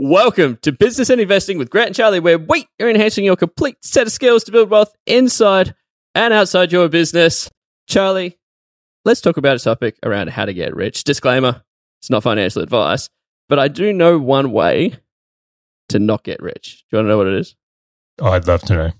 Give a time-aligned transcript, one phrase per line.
[0.00, 3.84] Welcome to Business and Investing with Grant and Charlie, where we are enhancing your complete
[3.84, 5.74] set of skills to build wealth inside
[6.14, 7.50] and outside your business.
[7.88, 8.38] Charlie,
[9.04, 11.02] let's talk about a topic around how to get rich.
[11.02, 11.64] Disclaimer
[12.00, 13.10] it's not financial advice,
[13.48, 14.94] but I do know one way
[15.88, 16.84] to not get rich.
[16.88, 17.56] Do you want to know what it is?
[18.20, 18.92] Oh, I'd love to know.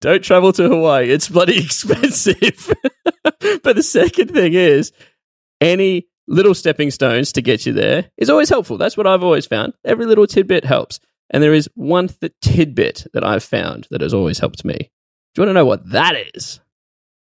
[0.00, 1.10] Don't travel to Hawaii.
[1.10, 2.72] It's bloody expensive.
[3.22, 4.92] but the second thing is
[5.60, 8.78] any little stepping stones to get you there is always helpful.
[8.78, 9.72] That's what I've always found.
[9.84, 11.00] Every little tidbit helps.
[11.30, 14.76] And there is one th- tidbit that I've found that has always helped me.
[15.34, 16.60] Do you want to know what that is?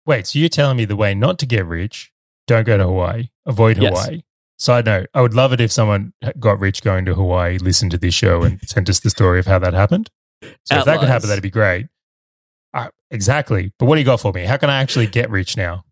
[0.05, 2.11] Wait, so you're telling me the way not to get rich,
[2.47, 3.91] don't go to Hawaii, avoid Yes.
[4.05, 4.23] Hawaii.
[4.57, 7.97] Side note, I would love it if someone got rich going to Hawaii, listened to
[7.97, 10.09] this show, and sent us the story of how that happened.
[10.65, 11.87] So if that could happen, that'd be great.
[12.73, 13.71] Uh, exactly.
[13.79, 14.43] But what do you got for me?
[14.45, 15.85] How can I actually get rich now?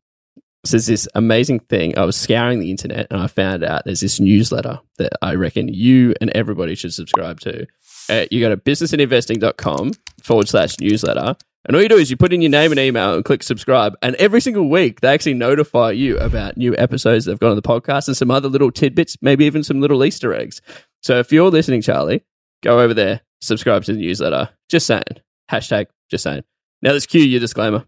[0.63, 1.97] So there's this amazing thing.
[1.97, 5.67] I was scouring the internet and I found out there's this newsletter that I reckon
[5.69, 7.65] you and everybody should subscribe to.
[8.09, 11.35] Uh, you go to businessandinvesting.com forward slash newsletter.
[11.65, 13.95] And all you do is you put in your name and email and click subscribe.
[14.01, 17.55] And every single week, they actually notify you about new episodes that have gone on
[17.55, 20.61] the podcast and some other little tidbits, maybe even some little Easter eggs.
[21.01, 22.23] So if you're listening, Charlie,
[22.63, 24.49] go over there, subscribe to the newsletter.
[24.69, 25.03] Just saying.
[25.51, 26.43] Hashtag just saying.
[26.81, 27.85] Now let's cue your disclaimer.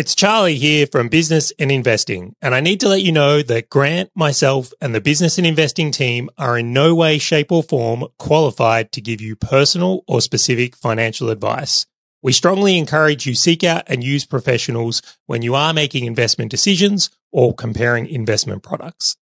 [0.00, 3.68] It's Charlie here from Business and Investing, and I need to let you know that
[3.68, 8.06] Grant, myself, and the Business and Investing team are in no way, shape, or form
[8.18, 11.84] qualified to give you personal or specific financial advice.
[12.22, 17.10] We strongly encourage you seek out and use professionals when you are making investment decisions
[17.30, 19.18] or comparing investment products.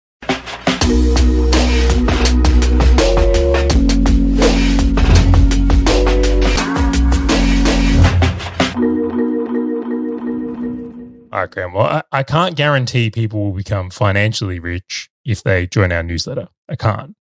[11.39, 11.73] All right, Grant.
[11.73, 16.49] Well, I, I can't guarantee people will become financially rich if they join our newsletter.
[16.69, 17.15] I can't.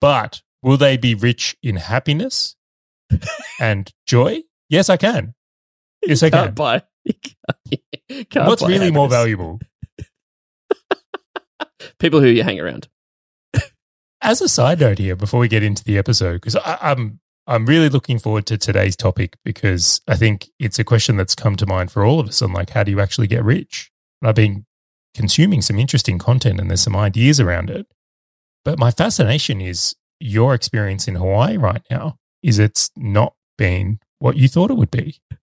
[0.00, 2.56] But will they be rich in happiness
[3.60, 4.40] and joy?
[4.68, 5.34] Yes, I can.
[6.04, 6.54] Yes, I Can't can.
[6.54, 6.82] buy.
[8.30, 9.60] Can't What's buy really more valuable?
[12.00, 12.88] People who you hang around.
[14.20, 17.20] As a side note here, before we get into the episode, because I'm
[17.50, 21.56] I'm really looking forward to today's topic because I think it's a question that's come
[21.56, 23.90] to mind for all of us on like how do you actually get rich?
[24.22, 24.66] And I've been
[25.16, 27.88] consuming some interesting content and there's some ideas around it.
[28.64, 32.18] But my fascination is your experience in Hawaii right now.
[32.40, 35.18] Is it's not been what you thought it would be?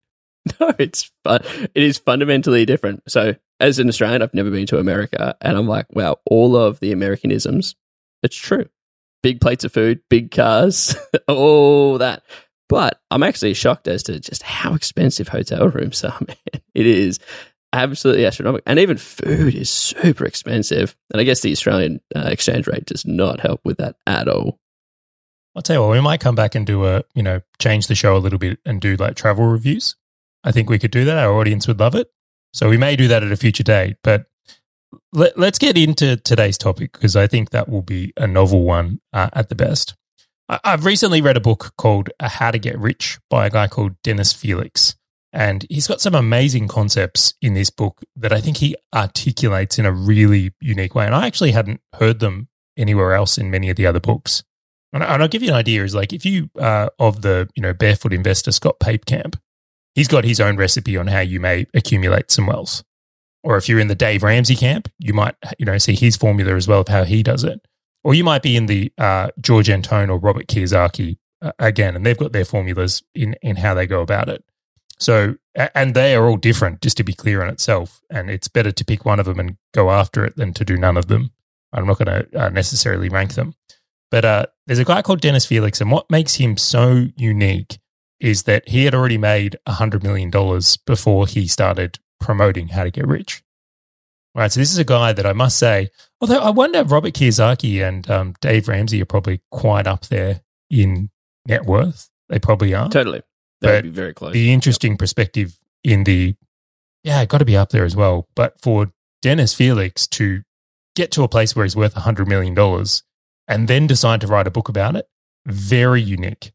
[0.62, 1.42] No, it's fun.
[1.76, 3.04] It is fundamentally different.
[3.12, 6.80] So, as an Australian, I've never been to America, and I'm like, wow, all of
[6.80, 7.76] the Americanisms,
[8.24, 8.70] it's true.
[9.24, 10.96] Big plates of food, big cars,
[11.28, 12.24] all that.
[12.70, 16.62] But I'm actually shocked as to just how expensive hotel rooms are, man.
[16.74, 17.20] It is
[17.74, 18.64] absolutely astronomical.
[18.66, 20.96] And even food is super expensive.
[21.12, 24.60] And I guess the Australian uh, exchange rate does not help with that at all.
[25.56, 27.96] I'll tell you what, we might come back and do a, you know, change the
[27.96, 29.96] show a little bit and do like travel reviews.
[30.44, 31.18] I think we could do that.
[31.18, 32.12] Our audience would love it.
[32.54, 33.98] So we may do that at a future date.
[34.04, 34.26] But
[35.14, 39.00] let, let's get into today's topic because I think that will be a novel one
[39.14, 39.96] uh, at the best.
[40.50, 44.02] I, I've recently read a book called How to Get Rich by a guy called
[44.04, 44.96] Dennis Felix.
[45.34, 49.86] And he's got some amazing concepts in this book that I think he articulates in
[49.86, 51.06] a really unique way.
[51.06, 52.48] And I actually hadn't heard them
[52.78, 54.44] anywhere else in many of the other books.
[54.94, 57.74] And, I'll give you an idea is like if you uh, of the you know
[57.74, 59.40] barefoot investor Scott Pape camp,
[59.96, 62.84] he's got his own recipe on how you may accumulate some wealth.
[63.48, 66.54] Or if you're in the Dave Ramsey camp, you might you know see his formula
[66.54, 67.66] as well of how he does it.
[68.04, 72.06] Or you might be in the uh, George Antone or Robert Kiyosaki uh, again, and
[72.06, 74.44] they've got their formulas in in how they go about it.
[75.00, 78.02] So and they are all different, just to be clear on itself.
[78.10, 80.76] And it's better to pick one of them and go after it than to do
[80.76, 81.32] none of them.
[81.72, 83.54] I'm not going to uh, necessarily rank them.
[84.12, 87.80] But uh, there's a guy called Dennis Felix, and what makes him so unique
[88.20, 90.30] is that he had already made $100 million
[90.86, 93.44] before he started promoting how to get rich.
[94.36, 94.52] Right.
[94.52, 95.90] So this is a guy that I must say,
[96.22, 100.42] although I wonder if Robert Kiyosaki and um, Dave Ramsey are probably quite up there
[100.70, 101.10] in
[101.48, 102.10] net worth.
[102.30, 102.90] They probably are.
[102.90, 103.24] Totally.
[103.62, 104.34] That would be very close.
[104.34, 106.36] The interesting perspective in the,
[107.04, 108.28] yeah, got to be up there as well.
[108.36, 108.92] But for
[109.24, 110.44] Dennis Felix to
[110.96, 112.56] get to a place where he's worth $100 million
[113.48, 115.08] and then decide to write a book about it,
[115.46, 116.52] very unique.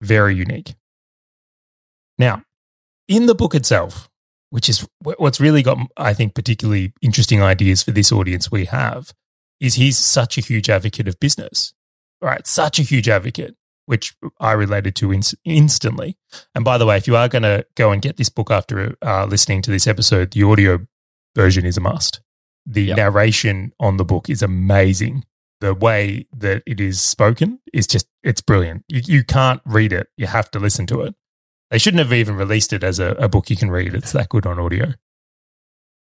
[0.00, 0.74] Very unique.
[2.18, 2.42] Now,
[3.06, 4.08] in the book itself,
[4.52, 9.12] which is what's really got, I think, particularly interesting ideas for this audience we have,
[9.60, 11.72] is he's such a huge advocate of business,
[12.20, 12.46] right?
[12.46, 13.56] Such a huge advocate,
[13.86, 16.18] which I related to ins- instantly.
[16.54, 18.94] And by the way, if you are going to go and get this book after
[19.00, 20.80] uh, listening to this episode, the audio
[21.34, 22.20] version is a must.
[22.66, 22.96] The Yep.
[22.98, 25.24] narration on the book is amazing.
[25.60, 28.84] the way that it is spoken is just it's brilliant.
[28.88, 31.14] You, you can't read it; you have to listen to it.
[31.72, 33.94] They shouldn't have even released it as a, a book you can read.
[33.94, 34.92] It's that good on audio.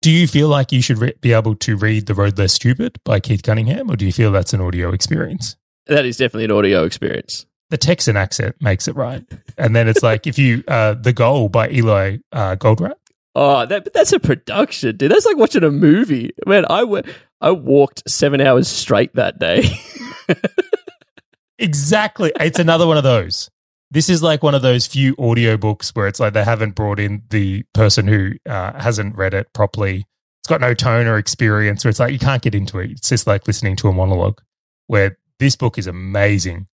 [0.01, 2.99] Do you feel like you should re- be able to read The Road Less Stupid
[3.05, 5.57] by Keith Cunningham, or do you feel that's an audio experience?
[5.87, 7.45] That is definitely an audio experience.
[7.69, 9.23] The Texan accent makes it right.
[9.59, 12.95] And then it's like if you, uh, The Goal by Eli uh, Goldratt.
[13.35, 15.11] Oh, that, that's a production, dude.
[15.11, 16.31] That's like watching a movie.
[16.47, 17.03] Man, I, w-
[17.43, 19.65] I walked seven hours straight that day.
[21.59, 22.33] exactly.
[22.41, 23.51] It's another one of those.
[23.91, 27.23] This is like one of those few audiobooks where it's like they haven't brought in
[27.31, 30.05] the person who uh, hasn't read it properly.
[30.41, 32.91] It's got no tone or experience, or it's like you can't get into it.
[32.91, 34.43] It's just like listening to a monologue.
[34.89, 36.67] Where this book is amazing.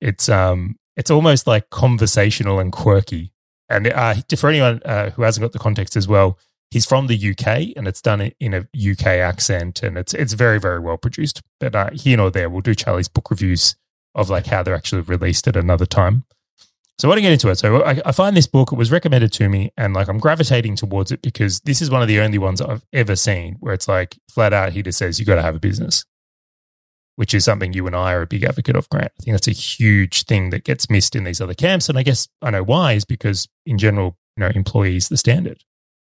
[0.00, 3.32] It's um, it's almost like conversational and quirky.
[3.68, 6.38] And uh, for anyone uh, who hasn't got the context as well,
[6.70, 10.58] he's from the UK and it's done in a UK accent and it's it's very
[10.58, 11.42] very well produced.
[11.60, 13.76] But uh, here nor there, we'll do Charlie's book reviews
[14.14, 16.24] of like how they're actually released at another time.
[16.98, 17.56] So I want to get into it.
[17.56, 20.76] So I, I, find this book, it was recommended to me, and like I'm gravitating
[20.76, 23.86] towards it because this is one of the only ones I've ever seen where it's
[23.86, 26.06] like flat out he just says you got to have a business,
[27.16, 29.12] which is something you and I are a big advocate of, Grant.
[29.20, 31.90] I think that's a huge thing that gets missed in these other camps.
[31.90, 35.64] And I guess I know why is because in general, you know, employees, the standard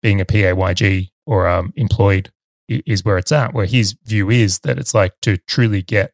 [0.02, 2.30] being a PAYG or um, employed
[2.68, 6.12] is where it's at, where his view is that it's like to truly get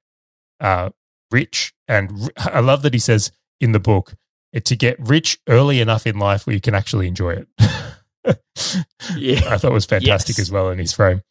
[0.61, 0.91] uh,
[1.33, 1.73] rich.
[1.89, 4.15] And I love that he says in the book,
[4.59, 7.49] to get rich early enough in life where you can actually enjoy it.
[9.17, 9.41] yeah.
[9.49, 10.47] I thought was fantastic yes.
[10.47, 11.23] as well in his frame.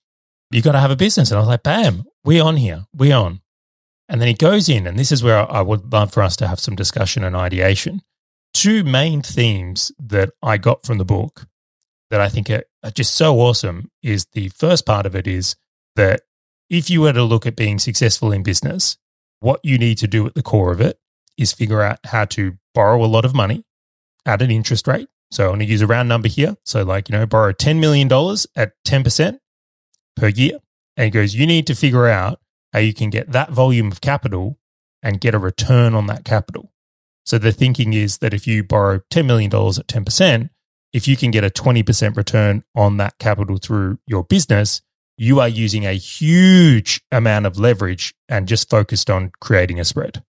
[0.51, 1.29] You got to have a business.
[1.29, 2.85] And I was like, bam, we on here.
[2.93, 3.41] We on.
[4.07, 6.47] And then he goes in, and this is where I would love for us to
[6.47, 8.01] have some discussion and ideation.
[8.55, 11.45] Two main themes that I got from the book
[12.09, 15.55] that I think are, are just so awesome is the first part of it is
[15.95, 16.21] that
[16.71, 18.97] if you were to look at being successful in business,
[19.41, 20.99] what you need to do at the core of it
[21.39, 23.63] is figure out how to borrow a lot of money
[24.25, 25.07] at an interest rate.
[25.31, 26.57] So I'm going to use a round number here.
[26.65, 28.07] So, like, you know, borrow $10 million
[28.55, 29.39] at 10%
[30.15, 30.59] per year.
[30.97, 32.39] And he goes, you need to figure out
[32.73, 34.59] how you can get that volume of capital
[35.01, 36.71] and get a return on that capital.
[37.25, 40.49] So the thinking is that if you borrow $10 million at 10%,
[40.91, 44.81] if you can get a 20% return on that capital through your business,
[45.15, 50.23] you are using a huge amount of leverage and just focused on creating a spread.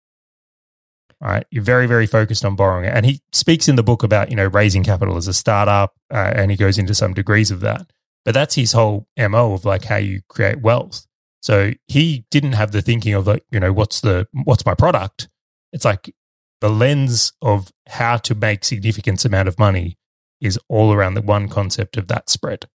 [1.20, 1.44] Right.
[1.50, 2.84] You're very, very focused on borrowing.
[2.88, 6.32] And he speaks in the book about, you know, raising capital as a startup, uh,
[6.36, 7.90] and he goes into some degrees of that.
[8.24, 11.06] But that's his whole MO of like how you create wealth.
[11.40, 15.28] So he didn't have the thinking of like, you know, what's the, what's my product?
[15.72, 16.14] It's like
[16.60, 19.98] the lens of how to make significant amount of money
[20.40, 22.68] is all around the one concept of that spread.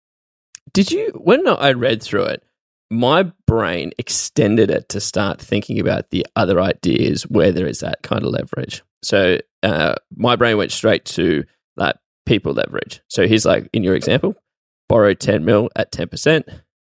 [0.74, 2.44] Did you, when I read through it,
[2.94, 8.04] my brain extended it to start thinking about the other ideas where there is that
[8.04, 8.84] kind of leverage.
[9.02, 11.44] So uh, my brain went straight to
[11.76, 11.96] like
[12.26, 13.02] people leverage.
[13.08, 14.36] So he's like, in your example,
[14.88, 16.44] borrow 10 mil at 10%.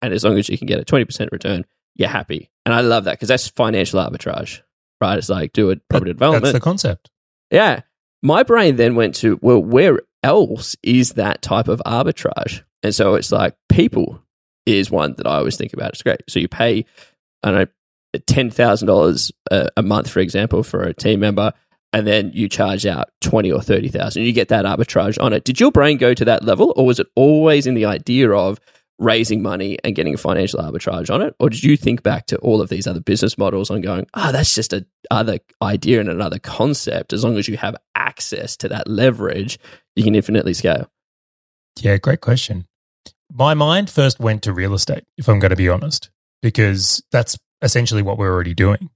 [0.03, 1.65] And as long as you can get a 20% return,
[1.95, 2.51] you're happy.
[2.67, 4.61] And I love that because that's financial arbitrage,
[5.01, 5.17] right?
[5.17, 6.45] It's like do it property that, development.
[6.45, 7.11] That's the concept.
[7.51, 7.83] Yeah.
[8.21, 12.65] My brain then went to, well, where else is that type of arbitrage?
[12.83, 14.21] And so it's like people
[14.67, 15.91] is one that I always think about.
[15.91, 16.23] It's great.
[16.29, 16.85] So you pay,
[17.43, 21.53] I don't know, ten thousand dollars uh, a month, for example, for a team member,
[21.93, 24.23] and then you charge out twenty or thirty thousand.
[24.23, 25.45] You get that arbitrage on it.
[25.45, 28.61] Did your brain go to that level, or was it always in the idea of
[29.01, 32.39] raising money and getting a financial arbitrage on it, or did you think back to
[32.39, 36.09] all of these other business models on going, oh, that's just a other idea and
[36.09, 37.13] another concept.
[37.13, 39.59] As long as you have access to that leverage,
[39.97, 40.89] you can infinitely scale.
[41.81, 42.67] Yeah, great question
[43.33, 46.11] my mind first went to real estate, if I'm going to be honest,
[46.43, 48.91] because that's essentially what we're already doing.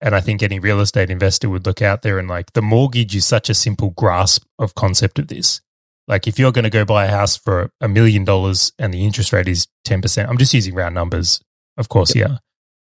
[0.00, 3.14] And I think any real estate investor would look out there and like the mortgage
[3.14, 5.60] is such a simple grasp of concept of this.
[6.08, 9.04] Like if you're going to go buy a house for a million dollars and the
[9.04, 11.40] interest rate is 10%, I'm just using round numbers,
[11.76, 12.28] of course, yep.
[12.28, 12.36] yeah.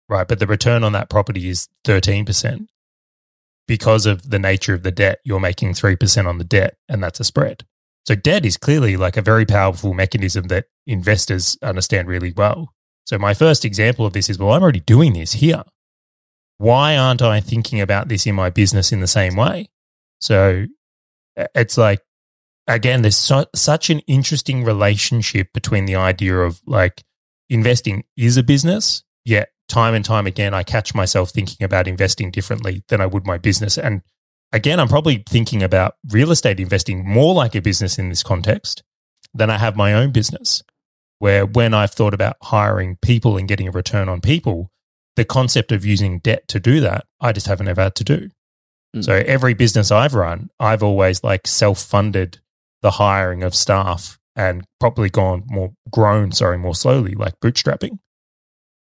[0.08, 0.26] Right.
[0.26, 2.66] But the return on that property is 13%.
[3.68, 7.20] Because of the nature of the debt, you're making 3% on the debt, and that's
[7.20, 7.64] a spread.
[8.04, 12.74] So debt is clearly like a very powerful mechanism that investors understand really well.
[13.06, 15.62] So my first example of this is, well, I'm already doing this here.
[16.58, 19.70] Why aren't I thinking about this in my business in the same way?
[20.20, 20.66] So
[21.54, 22.00] it's like,
[22.66, 27.02] again, there's so, such an interesting relationship between the idea of like
[27.48, 32.30] investing is a business, yet time and time again, I catch myself thinking about investing
[32.30, 33.78] differently than I would my business.
[33.78, 34.02] And
[34.52, 38.82] again, I'm probably thinking about real estate investing more like a business in this context
[39.34, 40.62] than I have my own business.
[41.18, 44.70] Where when I've thought about hiring people and getting a return on people,
[45.14, 48.30] the concept of using debt to do that, I just haven't ever had to do.
[48.96, 49.04] Mm.
[49.04, 52.40] So every business I've run, I've always like self funded
[52.82, 57.98] the hiring of staff and probably gone more grown, sorry, more slowly, like bootstrapping.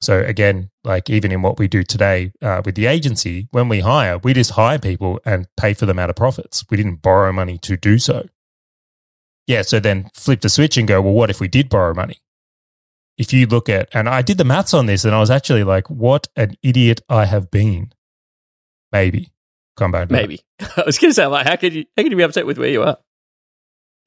[0.01, 3.81] So again, like even in what we do today uh, with the agency, when we
[3.81, 6.65] hire, we just hire people and pay for them out of profits.
[6.71, 8.29] We didn't borrow money to do so.
[9.47, 9.63] Yeah.
[9.63, 12.19] So then flip the switch and go, well, what if we did borrow money?
[13.19, 15.65] If you look at, and I did the maths on this and I was actually
[15.65, 17.93] like, what an idiot I have been.
[18.93, 19.33] Maybe.
[19.77, 20.11] Come back.
[20.11, 20.41] Maybe.
[20.61, 22.59] I was going to say, like, how could you how could you be upset with
[22.59, 22.99] where you are?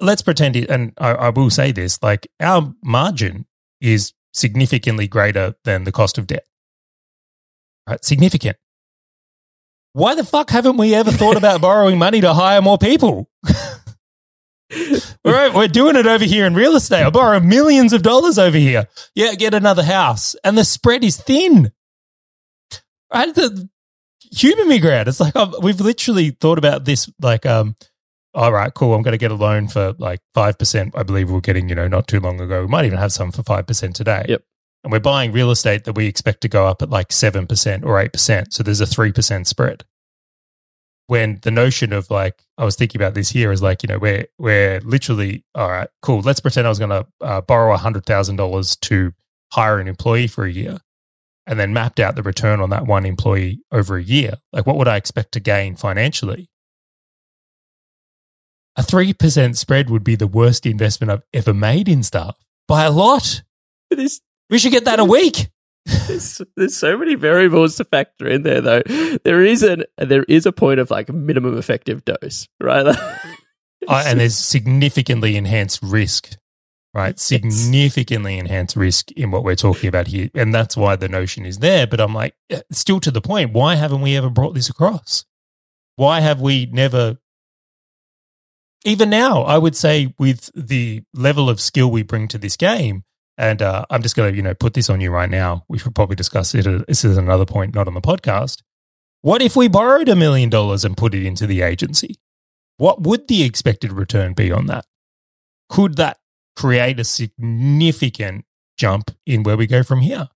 [0.03, 3.45] let's pretend it, and I, I will say this like our margin
[3.81, 6.45] is significantly greater than the cost of debt
[7.87, 8.57] right significant
[9.93, 13.29] why the fuck haven't we ever thought about borrowing money to hire more people
[15.25, 17.03] All right, we're doing it over here in real estate.
[17.03, 18.87] I borrow millions of dollars over here.
[19.15, 20.35] Yeah, get another house.
[20.43, 21.71] And the spread is thin.
[23.13, 23.33] Right?
[23.33, 23.69] The
[24.31, 25.07] human migrant.
[25.07, 27.75] It's like I've, we've literally thought about this like, um,
[28.33, 28.93] all right, cool.
[28.93, 30.91] I'm going to get a loan for like 5%.
[30.95, 32.61] I believe we we're getting, you know, not too long ago.
[32.61, 34.25] We might even have some for 5% today.
[34.27, 34.43] Yep.
[34.83, 38.03] And we're buying real estate that we expect to go up at like 7% or
[38.03, 38.53] 8%.
[38.53, 39.85] So there's a 3% spread.
[41.07, 43.99] When the notion of like, I was thinking about this here is like, you know,
[43.99, 46.21] we're, we're literally, all right, cool.
[46.21, 49.13] Let's pretend I was going to uh, borrow $100,000 to
[49.51, 50.79] hire an employee for a year
[51.45, 54.35] and then mapped out the return on that one employee over a year.
[54.51, 56.49] Like, what would I expect to gain financially?
[58.75, 62.37] A 3% spread would be the worst investment I've ever made in stuff
[62.67, 63.43] by a lot.
[63.91, 65.49] We should get that a week.
[66.07, 68.81] there's, there's so many variables to factor in there, though.
[69.23, 72.95] There is an there is a point of like minimum effective dose, right?
[73.87, 76.37] Uh, and there's significantly enhanced risk,
[76.93, 77.19] right?
[77.19, 80.29] Significantly enhanced risk in what we're talking about here.
[80.33, 81.87] And that's why the notion is there.
[81.87, 82.35] But I'm like,
[82.71, 85.25] still to the point, why haven't we ever brought this across?
[85.95, 87.17] Why have we never,
[88.85, 93.03] even now, I would say with the level of skill we bring to this game,
[93.37, 95.65] and uh, I'm just going to, you know, put this on you right now.
[95.67, 96.67] We should probably discuss it.
[96.67, 98.61] uh, This is another point, not on the podcast.
[99.21, 102.15] What if we borrowed a million dollars and put it into the agency?
[102.77, 104.85] What would the expected return be on that?
[105.69, 106.19] Could that
[106.55, 108.45] create a significant
[108.77, 110.29] jump in where we go from here?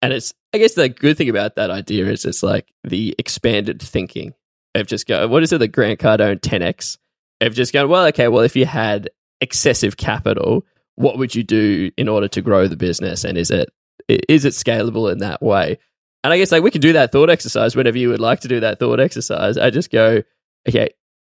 [0.00, 3.82] and it's I guess the good thing about that idea is it's like the expanded
[3.82, 4.32] thinking
[4.76, 5.26] of just go.
[5.26, 5.58] What is it?
[5.58, 6.98] The Grant Cardone 10x
[7.40, 7.88] of just going.
[7.88, 8.28] Well, okay.
[8.28, 10.64] Well, if you had excessive capital,
[10.96, 13.24] what would you do in order to grow the business?
[13.24, 13.70] And is it
[14.08, 15.78] is it scalable in that way?
[16.24, 18.48] And I guess like we can do that thought exercise whenever you would like to
[18.48, 19.56] do that thought exercise.
[19.56, 20.22] I just go,
[20.68, 20.88] okay,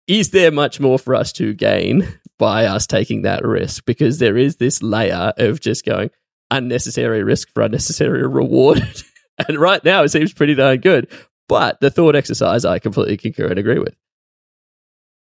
[0.07, 2.07] is there much more for us to gain
[2.39, 3.85] by us taking that risk?
[3.85, 6.09] Because there is this layer of just going
[6.49, 8.81] unnecessary risk for unnecessary reward.
[9.47, 11.11] and right now it seems pretty darn good.
[11.49, 13.95] But the thought exercise I completely concur and agree with.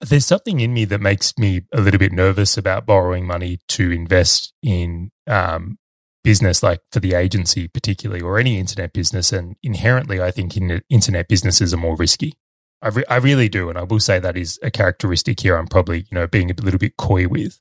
[0.02, 3.92] There's something in me that makes me a little bit nervous about borrowing money to
[3.92, 5.78] invest in um,
[6.24, 9.34] business, like for the agency, particularly, or any internet business.
[9.34, 12.38] And inherently, I think in internet businesses are more risky.
[12.82, 13.70] I, re- I really do.
[13.70, 16.54] And I will say that is a characteristic here I'm probably, you know, being a
[16.54, 17.60] little bit coy with.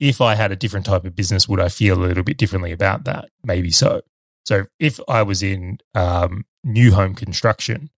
[0.00, 2.72] If I had a different type of business, would I feel a little bit differently
[2.72, 3.30] about that?
[3.44, 4.02] Maybe so.
[4.44, 7.90] So if I was in um, new home construction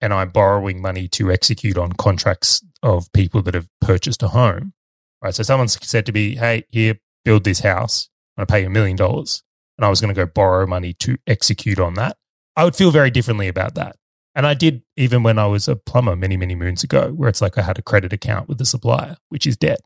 [0.00, 4.74] and I'm borrowing money to execute on contracts of people that have purchased a home,
[5.22, 5.34] right?
[5.34, 8.10] So someone's said to me, hey, here, build this house.
[8.36, 9.42] I'm going to pay you a million dollars.
[9.76, 12.16] And I was going to go borrow money to execute on that.
[12.54, 13.96] I would feel very differently about that.
[14.36, 17.40] And I did even when I was a plumber many, many moons ago, where it's
[17.40, 19.80] like I had a credit account with the supplier, which is debt,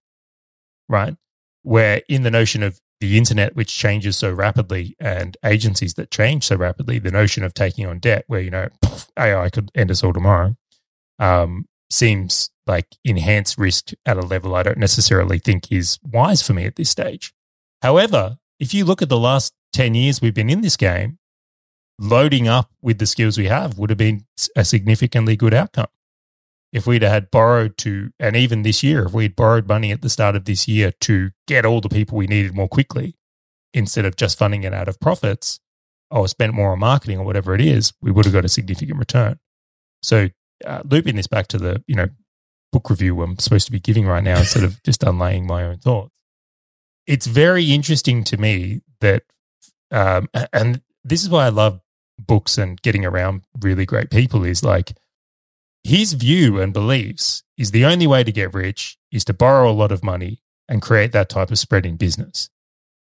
[0.89, 1.17] right?
[1.63, 6.45] Where in the notion of the internet, which changes so rapidly, and agencies that change
[6.45, 8.69] so rapidly, the notion of taking on debt, where, you know,
[9.17, 10.57] AI could end us all tomorrow,
[11.19, 16.53] um, seems like enhanced risk at a level I don't necessarily think is wise for
[16.53, 17.33] me at this stage.
[17.83, 21.19] However, if you look at the last 10 years we've been in this game,
[21.99, 24.25] loading up with the skills we have would have been
[24.57, 25.89] a significantly good outcome.
[26.73, 30.11] If we'd had borrowed to, and even this year, if we'd borrowed money at the
[30.11, 33.17] start of this year to get all the people we needed more quickly,
[33.73, 35.61] instead of just funding it out of profits
[36.11, 38.99] or spent more on marketing or whatever it is, we would have got a significant
[38.99, 39.39] return.
[40.03, 40.29] So,
[40.65, 42.09] uh, looping this back to the, you know,
[42.73, 45.79] book review I'm supposed to be giving right now instead of just unlaying my own
[45.79, 46.13] thoughts.
[47.07, 49.23] It's very interesting to me that,
[49.91, 51.81] um, and this is why I love
[52.19, 54.95] books and getting around really great people is like
[55.85, 59.73] his view and beliefs is the only way to get rich is to borrow a
[59.73, 62.51] lot of money and create that type of spread in business.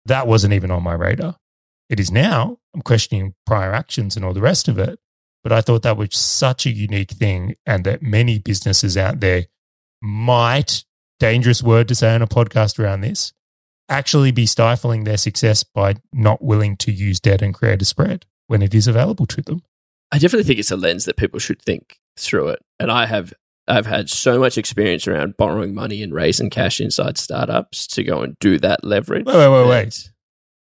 [0.05, 1.35] That wasn't even on my radar.
[1.89, 2.59] It is now.
[2.73, 4.99] I'm questioning prior actions and all the rest of it.
[5.47, 9.45] But I thought that was such a unique thing and that many businesses out there
[10.01, 10.83] might,
[11.21, 13.31] dangerous word to say on a podcast around this,
[13.87, 18.25] actually be stifling their success by not willing to use debt and create a spread
[18.47, 19.61] when it is available to them.
[20.11, 22.59] I definitely think it's a lens that people should think through it.
[22.77, 23.33] And I have
[23.69, 28.21] I've had so much experience around borrowing money and raising cash inside startups to go
[28.21, 29.25] and do that leverage.
[29.25, 30.11] Wait, wait, wait, wait.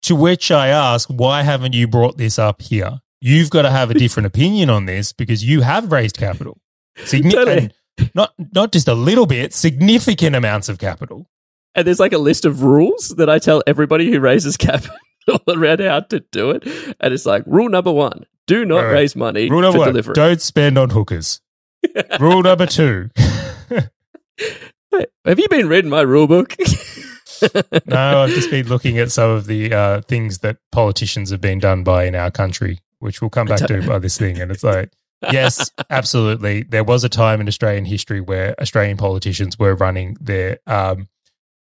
[0.01, 3.00] To which I ask, why haven't you brought this up here?
[3.25, 6.60] You've got to have a different opinion on this because you have raised capital.
[6.98, 7.72] Signi- Totally.
[8.13, 11.25] not not just a little bit, significant amounts of capital.
[11.74, 14.96] And there's like a list of rules that I tell everybody who raises capital
[15.48, 16.67] around how to do it.
[17.00, 18.91] And it's like rule number one: do not wait.
[18.94, 20.13] raise money Rule number for one, delivery.
[20.13, 21.41] don't spend on hookers.
[22.20, 23.10] Rule number two.
[25.25, 26.55] Have you been reading my rule book?
[27.86, 31.60] no, I've just been looking at some of the uh, things that politicians have been
[31.60, 34.40] done by in our country, which we'll come back to by this thing.
[34.40, 34.92] And it's like,
[35.32, 36.64] yes, absolutely.
[36.64, 41.08] There was a time in Australian history where Australian politicians were running their um,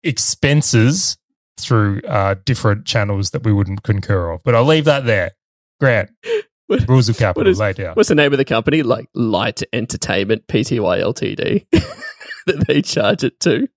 [0.03, 1.17] expenses
[1.59, 4.41] through uh, different channels that we wouldn't concur of.
[4.43, 5.31] But I'll leave that there.
[5.79, 6.11] Grant,
[6.67, 7.93] What- rules of capital, is- down.
[7.95, 8.83] What's the name of the company?
[8.83, 11.65] Like Light Entertainment Pty Ltd.
[12.45, 13.67] that they charge it to.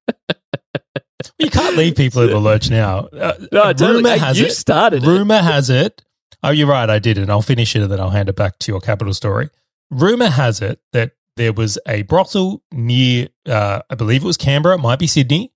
[1.38, 3.06] You can't leave people in the lurch now.
[3.06, 3.94] Uh, No, totally.
[3.96, 4.52] rumor has you it.
[4.52, 5.06] started it.
[5.06, 6.02] Rumor has it.
[6.42, 6.88] Oh, you're right.
[6.88, 9.14] I did, and I'll finish it, and then I'll hand it back to your capital
[9.14, 9.50] story.
[9.90, 14.76] Rumor has it that there was a brothel near, uh, I believe it was Canberra,
[14.76, 15.52] it might be Sydney,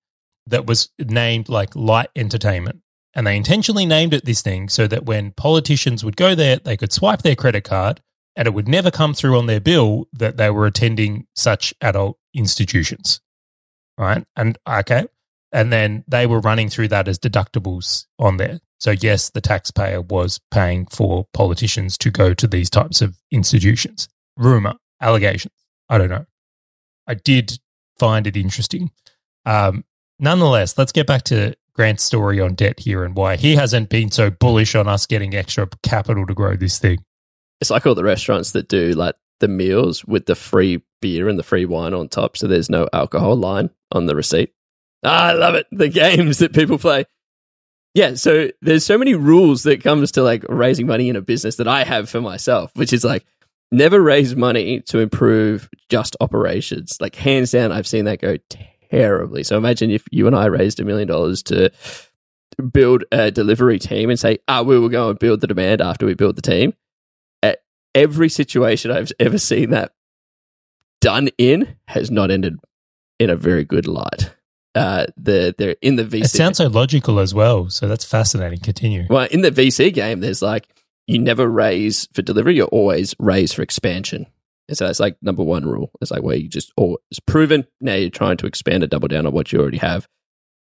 [0.47, 2.81] that was named like Light Entertainment,
[3.13, 6.77] and they intentionally named it this thing so that when politicians would go there, they
[6.77, 8.01] could swipe their credit card,
[8.35, 12.17] and it would never come through on their bill that they were attending such adult
[12.33, 13.21] institutions.
[13.97, 15.05] Right, and okay,
[15.51, 18.59] and then they were running through that as deductibles on there.
[18.81, 24.09] So yes, the taxpayer was paying for politicians to go to these types of institutions.
[24.35, 25.53] Rumor, allegations.
[25.87, 26.25] I don't know.
[27.05, 27.59] I did
[27.99, 28.89] find it interesting.
[29.45, 29.85] Um,
[30.17, 34.09] nonetheless, let's get back to Grant's story on debt here and why he hasn't been
[34.09, 37.05] so bullish on us getting extra capital to grow this thing.
[37.59, 41.37] It's like all the restaurants that do like the meals with the free beer and
[41.37, 44.51] the free wine on top, so there's no alcohol line on the receipt.
[45.03, 45.67] Ah, I love it.
[45.71, 47.05] The games that people play.
[47.93, 51.57] Yeah, so there's so many rules that comes to like raising money in a business
[51.57, 53.25] that I have for myself, which is like
[53.71, 56.97] never raise money to improve just operations.
[57.01, 58.37] Like hands down, I've seen that go
[58.89, 59.43] terribly.
[59.43, 61.69] So imagine if you and I raised a million dollars to
[62.71, 66.05] build a delivery team and say, ah, we will go and build the demand after
[66.05, 66.73] we build the team.
[67.43, 67.59] At
[67.93, 69.93] every situation I've ever seen that
[71.01, 72.57] done in has not ended
[73.19, 74.33] in a very good light.
[74.73, 76.23] Uh, the they're in the VC.
[76.25, 77.69] It sounds so logical as well.
[77.69, 78.59] So that's fascinating.
[78.59, 79.05] Continue.
[79.09, 80.21] well in the VC game.
[80.21, 80.67] There's like
[81.07, 82.55] you never raise for delivery.
[82.55, 84.27] You always raise for expansion.
[84.69, 85.91] And so that's like number one rule.
[85.99, 87.67] It's like where you just or it's proven.
[87.81, 90.07] Now you're trying to expand and double down on what you already have.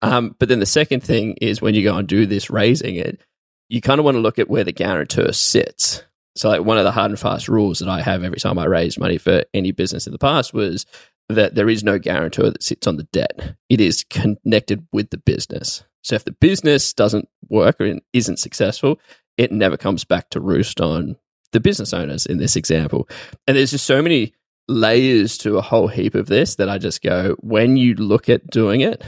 [0.02, 3.22] Um, but then the second thing is when you go and do this raising it,
[3.67, 6.04] you kind of want to look at where the guarantor sits.
[6.36, 8.65] So like one of the hard and fast rules that I have every time I
[8.65, 10.86] raise money for any business in the past was
[11.30, 13.56] that there is no guarantor that sits on the debt.
[13.70, 15.84] It is connected with the business.
[16.02, 19.00] So if the business doesn't work or isn't successful,
[19.38, 21.18] it never comes back to roost on
[21.52, 23.08] the business owners in this example.
[23.48, 24.34] And there's just so many
[24.68, 28.48] layers to a whole heap of this that I just go, when you look at
[28.50, 29.04] doing it,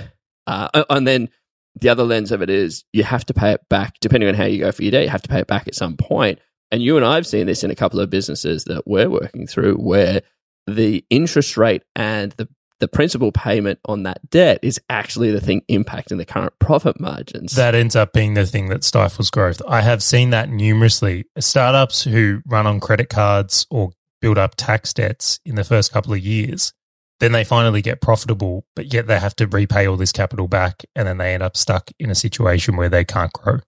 [0.47, 1.29] uh, and then
[1.79, 4.45] the other lens of it is you have to pay it back, depending on how
[4.45, 6.39] you go for your debt, you have to pay it back at some point.
[6.71, 9.47] And you and I have seen this in a couple of businesses that we're working
[9.47, 10.21] through where
[10.71, 12.47] the interest rate and the
[12.81, 17.53] the principal payment on that debt is actually the thing impacting the current profit margins.
[17.53, 19.61] That ends up being the thing that stifles growth.
[19.67, 21.25] I have seen that numerously.
[21.37, 26.11] Startups who run on credit cards or build up tax debts in the first couple
[26.11, 26.73] of years,
[27.19, 30.83] then they finally get profitable, but yet they have to repay all this capital back.
[30.95, 33.59] And then they end up stuck in a situation where they can't grow.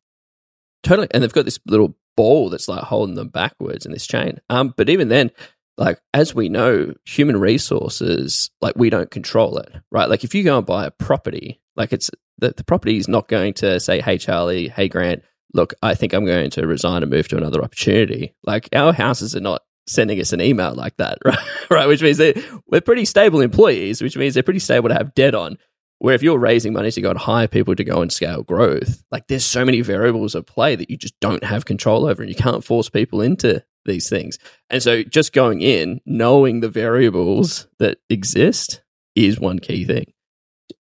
[0.82, 1.08] Totally.
[1.12, 4.40] And they've got this little ball that's like holding them backwards in this chain.
[4.50, 5.30] Um, but even then,
[5.78, 10.10] like as we know, human resources, like we don't control it, right?
[10.10, 13.28] Like if you go and buy a property, like it's the, the property is not
[13.28, 17.12] going to say, Hey Charlie, hey Grant, look, I think I'm going to resign and
[17.12, 18.36] move to another opportunity.
[18.44, 21.38] Like our houses are not sending us an email like that, right?
[21.70, 21.88] right.
[21.88, 25.36] Which means that we're pretty stable employees, which means they're pretty stable to have debt
[25.36, 25.58] on.
[26.00, 29.04] Where if you're raising money to go and hire people to go and scale growth,
[29.10, 32.30] like there's so many variables at play that you just don't have control over and
[32.30, 34.40] you can't force people into these things.
[34.70, 38.82] And so just going in, knowing the variables that exist
[39.16, 40.14] is one key thing.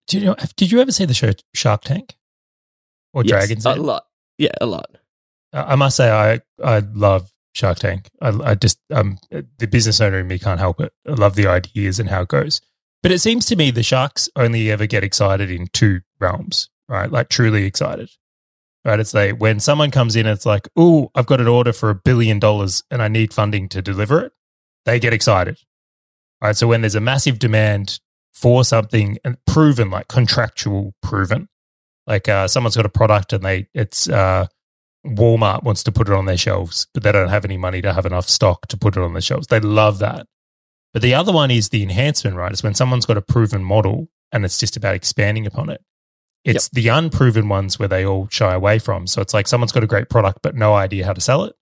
[0.08, 2.16] Did you, did you ever see the show Shark Tank
[3.14, 4.06] or Yes, Dragon's a lot.
[4.38, 4.90] Yeah, a lot.
[5.54, 8.10] I must say, I, I love Shark Tank.
[8.22, 10.92] I, I just um the business owner in me can't help it.
[11.08, 12.62] I love the ideas and how it goes.
[13.02, 17.12] But it seems to me the sharks only ever get excited in two realms, right?
[17.12, 18.10] Like truly excited.
[18.86, 19.00] Right.
[19.00, 21.96] It's like when someone comes in, it's like, oh, I've got an order for a
[21.96, 24.34] billion dollars and I need funding to deliver it.
[24.86, 25.58] They get excited.
[26.42, 26.56] Right.
[26.56, 28.00] So when there's a massive demand
[28.34, 31.48] for something and proven, like contractual proven,
[32.08, 34.48] like uh, someone's got a product and they it's uh,
[35.06, 37.94] Walmart wants to put it on their shelves, but they don't have any money to
[37.94, 39.48] have enough stock to put it on their shelves.
[39.48, 40.28] They love that.
[40.92, 42.52] But the other one is the enhancement, right?
[42.52, 45.82] It's when someone's got a proven model and it's just about expanding upon it.
[46.44, 46.72] It's yep.
[46.74, 49.08] the unproven ones where they all shy away from.
[49.08, 51.56] So it's like someone's got a great product, but no idea how to sell it.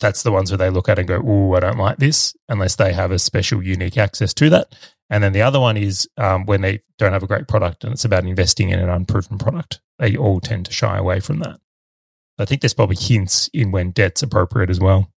[0.00, 2.76] That's the ones where they look at and go, "Oh, I don't like this," unless
[2.76, 4.74] they have a special, unique access to that.
[5.08, 7.92] And then the other one is um, when they don't have a great product and
[7.92, 9.80] it's about investing in an unproven product.
[9.98, 11.60] They all tend to shy away from that.
[12.38, 15.12] I think there's probably hints in when debt's appropriate as well.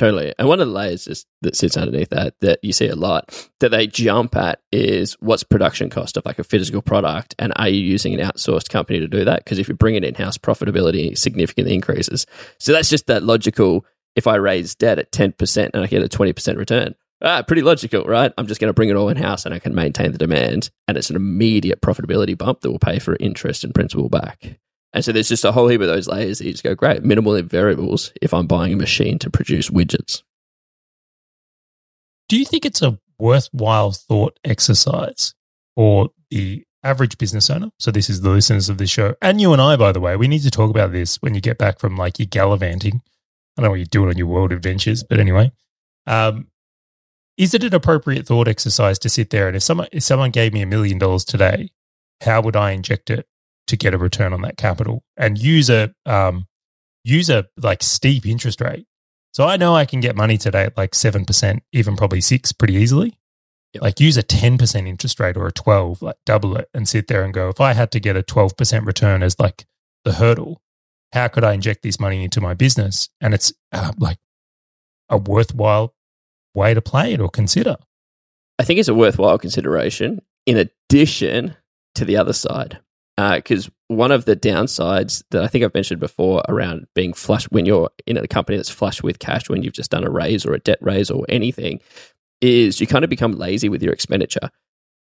[0.00, 0.32] Totally.
[0.38, 3.50] And one of the layers is, that sits underneath that that you see a lot
[3.60, 7.68] that they jump at is what's production cost of like a physical product and are
[7.68, 9.44] you using an outsourced company to do that?
[9.44, 12.24] Because if you bring it in house, profitability significantly increases.
[12.56, 13.84] So that's just that logical.
[14.16, 18.04] If I raise debt at 10% and I get a 20% return, ah, pretty logical,
[18.04, 18.32] right?
[18.38, 20.70] I'm just going to bring it all in house and I can maintain the demand.
[20.88, 24.58] And it's an immediate profitability bump that will pay for interest and principal back.
[24.92, 27.04] And so there's just a whole heap of those layers that you just go, great,
[27.04, 30.22] minimal variables if I'm buying a machine to produce widgets.
[32.28, 35.34] Do you think it's a worthwhile thought exercise
[35.76, 37.70] for the average business owner?
[37.78, 39.14] So this is the listeners of this show.
[39.22, 41.40] And you and I, by the way, we need to talk about this when you
[41.40, 43.02] get back from like your gallivanting.
[43.56, 45.52] I don't know what you're doing on your world adventures, but anyway.
[46.06, 46.48] Um,
[47.36, 50.52] is it an appropriate thought exercise to sit there and if someone if someone gave
[50.52, 51.70] me a million dollars today,
[52.22, 53.26] how would I inject it
[53.70, 56.46] to get a return on that capital and use a um,
[57.04, 58.86] use a like steep interest rate.
[59.32, 62.52] So I know I can get money today at like seven percent, even probably six,
[62.52, 63.18] pretty easily.
[63.72, 63.82] Yep.
[63.82, 67.06] Like use a ten percent interest rate or a twelve, like double it, and sit
[67.06, 67.48] there and go.
[67.48, 69.66] If I had to get a twelve percent return as like
[70.04, 70.60] the hurdle,
[71.12, 73.08] how could I inject this money into my business?
[73.20, 74.18] And it's uh, like
[75.08, 75.94] a worthwhile
[76.54, 77.76] way to play it or consider.
[78.58, 80.20] I think it's a worthwhile consideration.
[80.46, 81.54] In addition
[81.94, 82.80] to the other side,
[83.36, 87.44] because uh, one of the downsides that I think I've mentioned before around being flush
[87.46, 90.46] when you're in a company that's flush with cash when you've just done a raise
[90.46, 91.80] or a debt raise or anything
[92.40, 94.50] is you kind of become lazy with your expenditure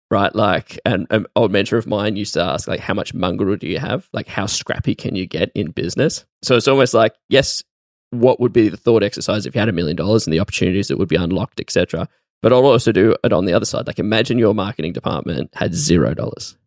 [0.10, 0.36] right?
[0.36, 3.68] Like an, an old mentor of mine used to ask like how much mongrel do
[3.68, 4.10] you have?
[4.12, 6.26] Like how scrappy can you get in business?
[6.44, 7.64] So it's almost like yes
[8.10, 10.90] what would be the thought exercise if you had a million dollars and the opportunities
[10.90, 12.10] that would be unlocked etc
[12.42, 13.88] but i'll also do it on the other side.
[13.88, 16.58] Like imagine your marketing department had zero dollars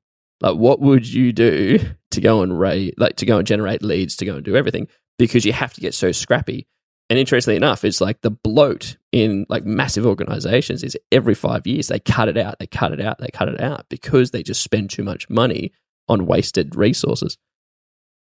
[0.45, 1.79] like, what would you do
[2.11, 4.89] to go and rate, like to go and generate leads, to go and do everything?
[5.19, 6.67] Because you have to get so scrappy.
[7.09, 11.89] And interestingly enough, it's like the bloat in like massive organizations is every five years
[11.89, 14.63] they cut it out, they cut it out, they cut it out because they just
[14.63, 15.73] spend too much money
[16.09, 17.39] on wasted resources.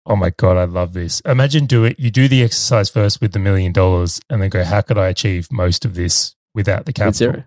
[0.07, 1.19] Oh my god, I love this.
[1.21, 1.99] Imagine do it.
[1.99, 5.09] You do the exercise first with the million dollars, and then go, how could I
[5.09, 7.27] achieve most of this without the capital?
[7.27, 7.43] With zero.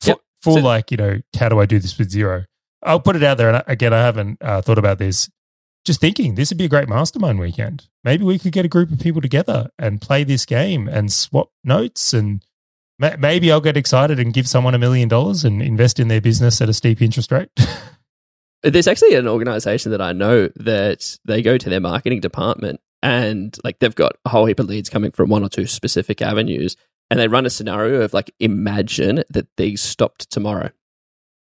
[0.00, 0.20] For, yep.
[0.42, 2.46] for so, like you know, how do I do this with zero?
[2.82, 3.50] I'll put it out there.
[3.50, 5.30] And again, I haven't uh, thought about this.
[5.84, 7.88] Just thinking, this would be a great mastermind weekend.
[8.04, 11.50] Maybe we could get a group of people together and play this game and swap
[11.64, 12.12] notes.
[12.12, 12.44] And
[12.98, 16.20] ma- maybe I'll get excited and give someone a million dollars and invest in their
[16.20, 17.50] business at a steep interest rate.
[18.62, 23.56] There's actually an organization that I know that they go to their marketing department and
[23.62, 26.76] like they've got a whole heap of leads coming from one or two specific avenues
[27.10, 30.70] and they run a scenario of like imagine that these stopped tomorrow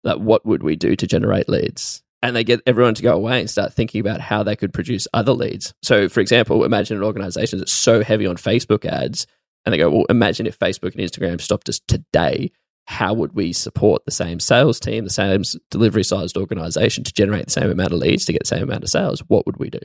[0.04, 2.02] like what would we do to generate leads?
[2.22, 5.06] And they get everyone to go away and start thinking about how they could produce
[5.12, 5.74] other leads.
[5.82, 9.26] So, for example, imagine an organization that's so heavy on Facebook ads,
[9.64, 12.52] and they go, "Well, imagine if Facebook and Instagram stopped us today.
[12.86, 17.46] How would we support the same sales team, the same delivery sized organization to generate
[17.46, 19.22] the same amount of leads to get the same amount of sales?
[19.28, 19.80] What would we do?"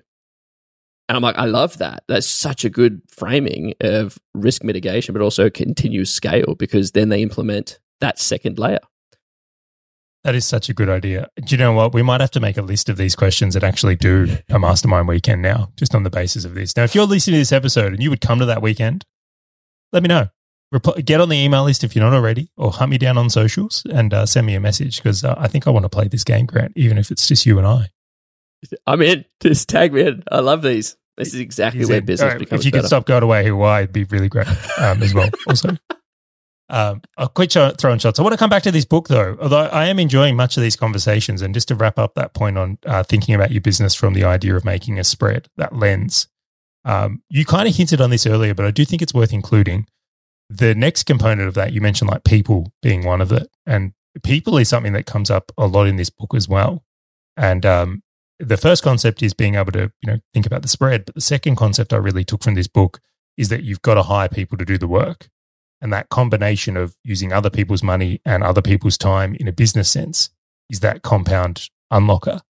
[1.10, 2.03] And I'm like, I love that.
[2.08, 7.23] That's such a good framing of risk mitigation, but also continuous scale because then they
[7.23, 8.79] implement that second layer.
[10.23, 11.29] That is such a good idea.
[11.38, 11.93] Do you know what?
[11.93, 15.08] We might have to make a list of these questions that actually do a mastermind
[15.08, 16.75] weekend now, just on the basis of this.
[16.75, 19.05] Now, if you're listening to this episode and you would come to that weekend,
[19.93, 20.27] let me know.
[21.05, 23.82] get on the email list if you're not already, or hunt me down on socials
[23.91, 26.25] and uh, send me a message because uh, I think I want to play this
[26.25, 27.88] game, Grant, even if it's just you and I.
[28.86, 29.23] I'm in.
[29.41, 30.23] Just tag me in.
[30.29, 30.97] I love these.
[31.15, 32.05] This is exactly He's where in.
[32.05, 32.82] business right, becomes If you better.
[32.82, 35.29] could stop going away Hawaii, it'd be really great um, as well.
[35.47, 35.69] Also.
[36.69, 38.19] Um, I'll quit throwing shots.
[38.19, 40.62] I want to come back to this book though, although I am enjoying much of
[40.62, 41.41] these conversations.
[41.41, 44.23] And just to wrap up that point on uh, thinking about your business from the
[44.23, 46.27] idea of making a spread, that lens.
[46.86, 49.88] Um, you kind of hinted on this earlier, but I do think it's worth including.
[50.49, 53.49] the next component of that, you mentioned like people being one of it.
[53.65, 56.84] And people is something that comes up a lot in this book as well.
[57.38, 58.03] And um,
[58.39, 61.05] the first concept is being able to, you know, think about the spread.
[61.05, 62.99] But the second concept I really took from this book
[63.38, 65.29] is that you've got to hire people to do the work.
[65.82, 69.89] And that combination of using other people's money and other people's time in a business
[69.89, 70.30] sense
[70.70, 72.42] is that compound unlocker.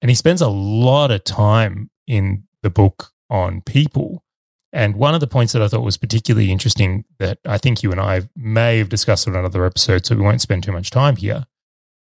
[0.00, 4.24] And he spends a lot of time in the book on people.
[4.72, 7.92] And one of the points that I thought was particularly interesting that I think you
[7.92, 11.16] and I may have discussed on another episode, so we won't spend too much time
[11.16, 11.46] here,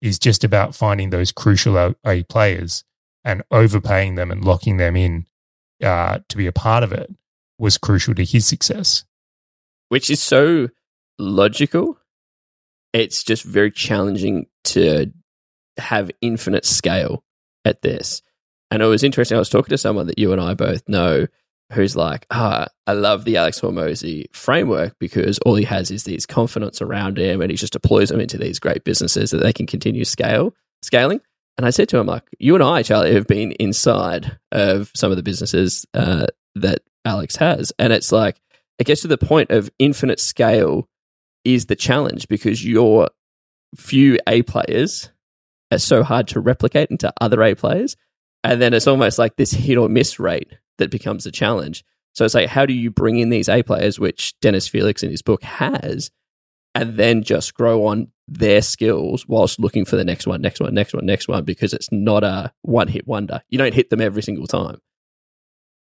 [0.02, 2.84] is just about finding those crucial A players
[3.24, 5.26] and overpaying them and locking them in
[5.82, 7.10] uh, to be a part of it
[7.58, 9.04] was crucial to his success.
[9.88, 10.68] Which is so
[11.18, 11.98] logical.
[12.92, 15.12] It's just very challenging to
[15.78, 17.24] have infinite scale
[17.64, 18.22] at this.
[18.70, 19.36] And it was interesting.
[19.36, 21.26] I was talking to someone that you and I both know
[21.72, 26.26] who's like, ah, I love the Alex Hormozi framework because all he has is these
[26.26, 29.66] confidence around him and he just deploys them into these great businesses that they can
[29.66, 31.20] continue scale scaling.
[31.58, 35.10] And I said to him, like, you and I, Charlie, have been inside of some
[35.10, 37.72] of the businesses uh, that Alex has.
[37.78, 38.40] And it's like,
[38.78, 40.88] it gets to the point of infinite scale
[41.44, 43.08] is the challenge because your
[43.74, 45.10] few A players
[45.70, 47.96] are so hard to replicate into other A players.
[48.44, 51.84] And then it's almost like this hit or miss rate that becomes a challenge.
[52.14, 55.10] So it's like, how do you bring in these A players, which Dennis Felix in
[55.10, 56.10] his book has,
[56.74, 60.74] and then just grow on their skills whilst looking for the next one, next one,
[60.74, 63.42] next one, next one, because it's not a one hit wonder.
[63.48, 64.80] You don't hit them every single time.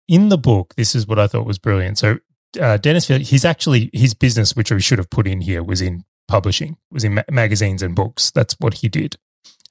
[0.07, 1.97] In the book, this is what I thought was brilliant.
[1.97, 2.19] So
[2.59, 6.03] uh, Dennis, he's actually his business, which we should have put in here, was in
[6.27, 8.31] publishing, was in ma- magazines and books.
[8.31, 9.15] That's what he did.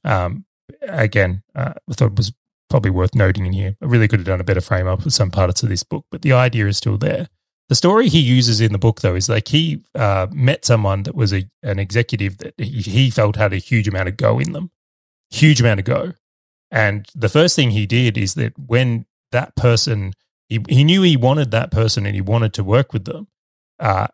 [0.04, 0.44] Um,
[0.82, 2.32] again, uh, I thought it was
[2.68, 3.76] probably worth noting in here.
[3.82, 6.06] I really could have done a better frame up of some parts of this book,
[6.10, 7.28] but the idea is still there.
[7.68, 11.14] The story he uses in the book, though, is like he uh, met someone that
[11.14, 14.52] was a, an executive that he, he felt had a huge amount of go in
[14.52, 14.70] them,
[15.30, 16.14] huge amount of go.
[16.70, 20.14] And the first thing he did is that when that person,
[20.50, 23.28] he, he knew he wanted that person and he wanted to work with them.
[23.78, 24.08] Uh,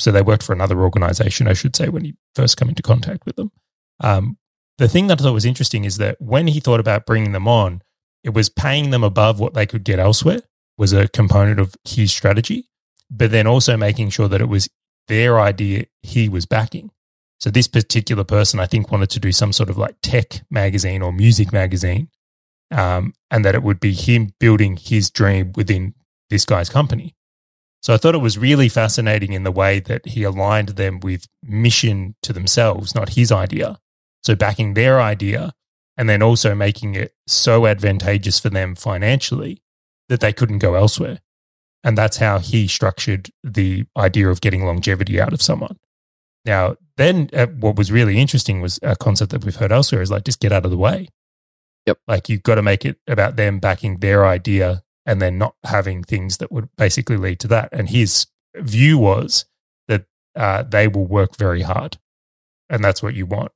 [0.00, 3.24] so they worked for another organization, I should say, when he first came into contact
[3.24, 3.52] with them.
[4.00, 4.38] Um,
[4.78, 7.46] the thing that I thought was interesting is that when he thought about bringing them
[7.46, 7.82] on,
[8.24, 10.40] it was paying them above what they could get elsewhere
[10.76, 12.68] was a component of his strategy
[13.10, 14.68] but then also making sure that it was
[15.08, 16.90] their idea he was backing.
[17.38, 21.02] So this particular person, I think, wanted to do some sort of like tech magazine
[21.02, 22.08] or music magazine,
[22.70, 25.94] um, and that it would be him building his dream within
[26.30, 27.14] this guy's company.
[27.82, 31.26] So I thought it was really fascinating in the way that he aligned them with
[31.42, 33.78] mission to themselves, not his idea.
[34.22, 35.52] So backing their idea
[35.96, 39.62] and then also making it so advantageous for them financially
[40.08, 41.20] that they couldn't go elsewhere.
[41.82, 45.78] And that's how he structured the idea of getting longevity out of someone.
[46.44, 50.10] Now, then uh, what was really interesting was a concept that we've heard elsewhere is
[50.10, 51.08] like just get out of the way.
[51.86, 51.98] Yep.
[52.06, 56.02] Like you've got to make it about them backing their idea and then not having
[56.02, 57.68] things that would basically lead to that.
[57.72, 59.44] And his view was
[59.88, 61.98] that uh, they will work very hard.
[62.70, 63.52] And that's what you want.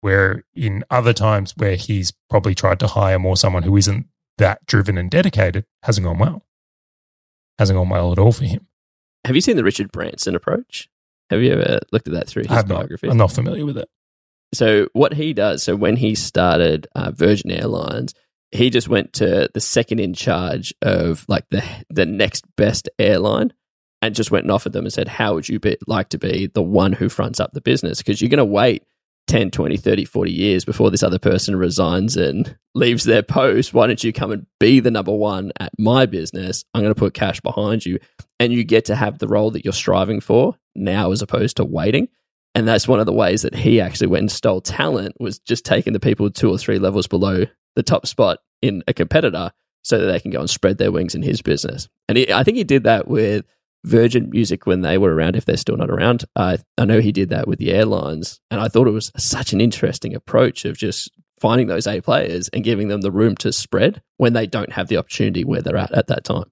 [0.00, 4.06] Where in other times where he's probably tried to hire more someone who isn't
[4.38, 6.46] that driven and dedicated, hasn't gone well
[7.58, 8.66] hasn't gone well at all for him.
[9.24, 10.88] Have you seen the Richard Branson approach?
[11.30, 13.08] Have you ever looked at that through his biography?
[13.08, 13.88] Not, I'm not familiar with it.
[14.52, 18.14] So what he does, so when he started uh, Virgin Airlines,
[18.50, 23.52] he just went to the second in charge of like the the next best airline
[24.02, 26.46] and just went and offered them and said, "How would you be, like to be
[26.46, 27.98] the one who fronts up the business?
[27.98, 28.84] Because you're going to wait
[29.26, 33.74] 10, 20, 30, 40 years before this other person resigns and leaves their post.
[33.74, 36.64] Why don't you come and be the number one at my business?
[36.72, 37.98] I'm going to put cash behind you.
[38.38, 41.64] And you get to have the role that you're striving for now as opposed to
[41.64, 42.08] waiting.
[42.56, 45.66] And that's one of the ways that he actually went and stole talent was just
[45.66, 49.98] taking the people two or three levels below the top spot in a competitor so
[49.98, 51.86] that they can go and spread their wings in his business.
[52.08, 53.44] And he, I think he did that with
[53.84, 56.24] Virgin Music when they were around, if they're still not around.
[56.34, 59.52] Uh, I know he did that with the airlines, and I thought it was such
[59.52, 63.52] an interesting approach of just finding those A players and giving them the room to
[63.52, 66.50] spread when they don't have the opportunity where they're at at that time.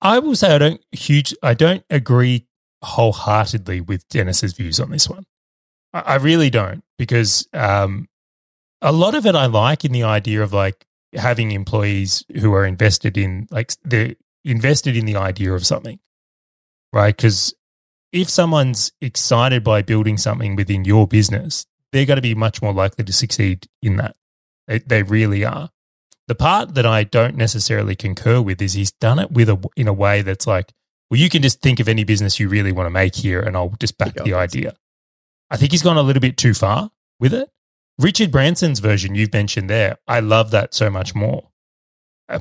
[0.00, 1.34] I will say I don't huge.
[1.42, 2.46] I don't agree
[2.82, 5.24] wholeheartedly with Dennis's views on this one.
[5.92, 8.08] I, I really don't because um,
[8.82, 12.64] a lot of it I like in the idea of like having employees who are
[12.64, 15.98] invested in like the invested in the idea of something,
[16.92, 17.16] right?
[17.16, 17.54] Because
[18.12, 22.72] if someone's excited by building something within your business, they're going to be much more
[22.72, 24.16] likely to succeed in that.
[24.66, 25.70] They, they really are.
[26.28, 29.88] The part that I don't necessarily concur with is he's done it with a in
[29.88, 30.72] a way that's like
[31.10, 33.56] well, you can just think of any business you really want to make here and
[33.56, 34.76] I'll just back Pick the idea.
[35.50, 37.50] I think he's gone a little bit too far with it.
[37.98, 41.48] Richard Branson's version you've mentioned there, I love that so much more.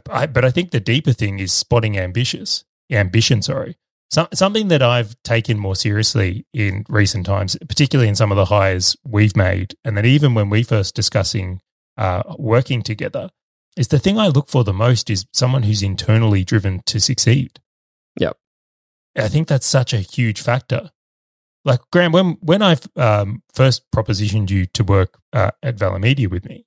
[0.09, 3.75] I, but I think the deeper thing is spotting ambitious, ambition, sorry.
[4.11, 8.45] Some, something that I've taken more seriously in recent times, particularly in some of the
[8.45, 11.61] hires we've made, and then even when we first discussing
[11.97, 13.29] uh, working together,
[13.75, 17.59] is the thing I look for the most is someone who's internally driven to succeed.
[19.19, 20.91] I think that's such a huge factor.
[21.65, 26.45] Like Grant, when when I um, first propositioned you to work uh, at Valamedia with
[26.45, 26.65] me,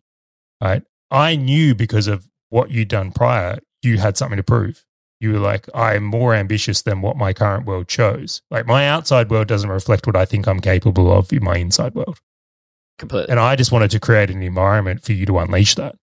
[0.62, 0.82] right?
[1.10, 4.84] I knew because of what you'd done prior, you had something to prove.
[5.20, 8.42] You were like, I'm more ambitious than what my current world shows.
[8.50, 11.94] Like my outside world doesn't reflect what I think I'm capable of in my inside
[11.94, 12.18] world.
[12.98, 13.30] Completely.
[13.30, 15.96] And I just wanted to create an environment for you to unleash that.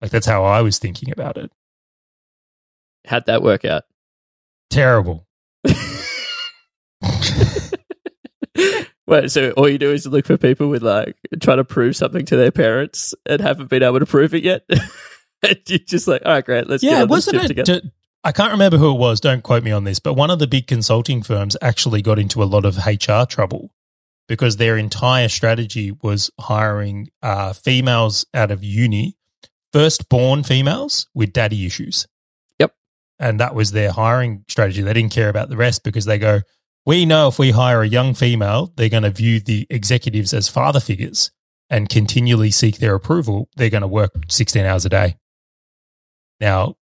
[0.00, 1.50] Like that's how I was thinking about it.
[3.06, 3.84] How'd that work out?
[4.70, 5.26] Terrible.
[9.06, 12.24] Wait, so all you do is look for people with like trying to prove something
[12.26, 14.62] to their parents and haven't been able to prove it yet?
[15.42, 17.48] and you're just like, all right, great, let's get yeah, on wasn't trip it?
[17.48, 17.80] together.
[18.22, 19.18] I can't remember who it was.
[19.18, 22.42] Don't quote me on this, but one of the big consulting firms actually got into
[22.42, 23.72] a lot of HR trouble
[24.28, 29.16] because their entire strategy was hiring uh, females out of uni,
[29.72, 32.06] firstborn females with daddy issues.
[33.20, 34.82] And that was their hiring strategy.
[34.82, 36.40] They didn't care about the rest because they go,
[36.86, 40.48] we know if we hire a young female, they're going to view the executives as
[40.48, 41.30] father figures
[41.68, 43.48] and continually seek their approval.
[43.56, 45.16] They're going to work 16 hours a day.
[46.40, 46.76] Now,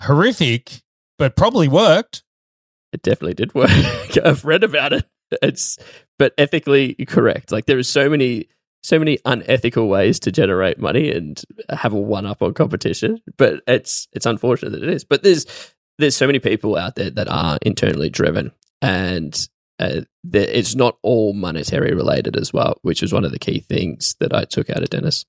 [0.00, 0.82] horrific,
[1.18, 2.22] but probably worked.
[2.92, 3.70] It definitely did work.
[4.24, 5.04] I've read about it.
[5.42, 5.78] It's
[6.18, 7.52] but ethically correct.
[7.52, 8.48] Like there are so many
[8.82, 13.20] so many unethical ways to generate money and have a one up on competition.
[13.36, 15.04] But it's it's unfortunate that it is.
[15.04, 15.46] But there's
[15.98, 21.32] there's so many people out there that are internally driven and uh, it's not all
[21.32, 24.82] monetary related as well, which was one of the key things that I took out
[24.82, 25.24] of Dennis.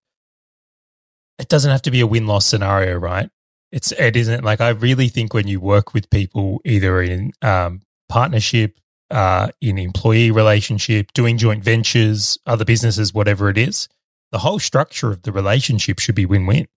[1.39, 3.29] It doesn't have to be a win loss scenario, right?
[3.71, 7.81] It's it isn't like I really think when you work with people either in um,
[8.09, 8.77] partnership,
[9.11, 13.87] uh, in employee relationship, doing joint ventures, other businesses, whatever it is,
[14.31, 16.67] the whole structure of the relationship should be win win.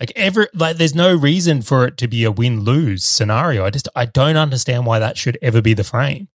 [0.00, 3.64] Like ever, like there's no reason for it to be a win lose scenario.
[3.64, 6.28] I just I don't understand why that should ever be the frame.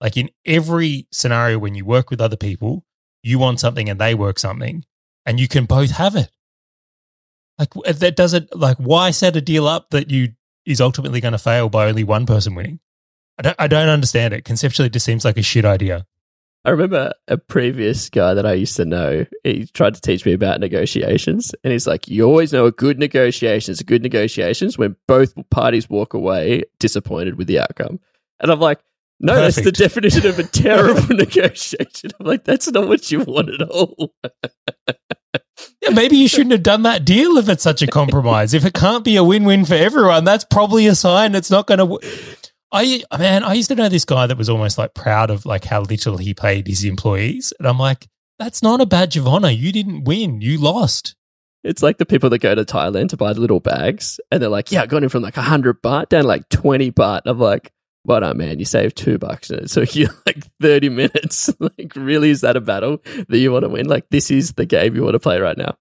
[0.00, 2.84] Like in every scenario when you work with other people,
[3.22, 4.84] you want something and they work something,
[5.24, 6.30] and you can both have it.
[7.56, 10.32] Like that doesn't like why set a deal up that you
[10.66, 12.80] is ultimately going to fail by only one person winning?
[13.38, 14.44] I don't I don't understand it.
[14.44, 16.06] Conceptually, it just seems like a shit idea.
[16.66, 19.26] I remember a previous guy that I used to know.
[19.42, 22.98] He tried to teach me about negotiations, and he's like, "You always know a good
[22.98, 28.00] negotiation is a good negotiations when both parties walk away disappointed with the outcome."
[28.40, 28.80] And I'm like,
[29.20, 33.50] "No, that's the definition of a terrible negotiation." I'm like, "That's not what you want
[33.50, 34.14] at all."
[35.82, 38.54] Yeah, maybe you shouldn't have done that deal if it's such a compromise.
[38.54, 41.78] if it can't be a win-win for everyone, that's probably a sign it's not going
[41.78, 41.84] to.
[41.84, 42.10] W-
[42.74, 45.64] I man, I used to know this guy that was almost like proud of like
[45.64, 48.08] how little he paid his employees, and I'm like,
[48.40, 49.50] that's not a badge of honor.
[49.50, 50.40] You didn't win.
[50.40, 51.14] You lost.
[51.62, 54.72] It's like the people that go to Thailand to buy little bags, and they're like,
[54.72, 57.72] "Yeah, I got in from like hundred baht down like twenty baht." I'm like,
[58.04, 58.58] "Well done, man!
[58.58, 61.50] You saved two bucks, so you're like thirty minutes.
[61.60, 63.86] like, really, is that a battle that you want to win?
[63.86, 65.76] Like, this is the game you want to play right now."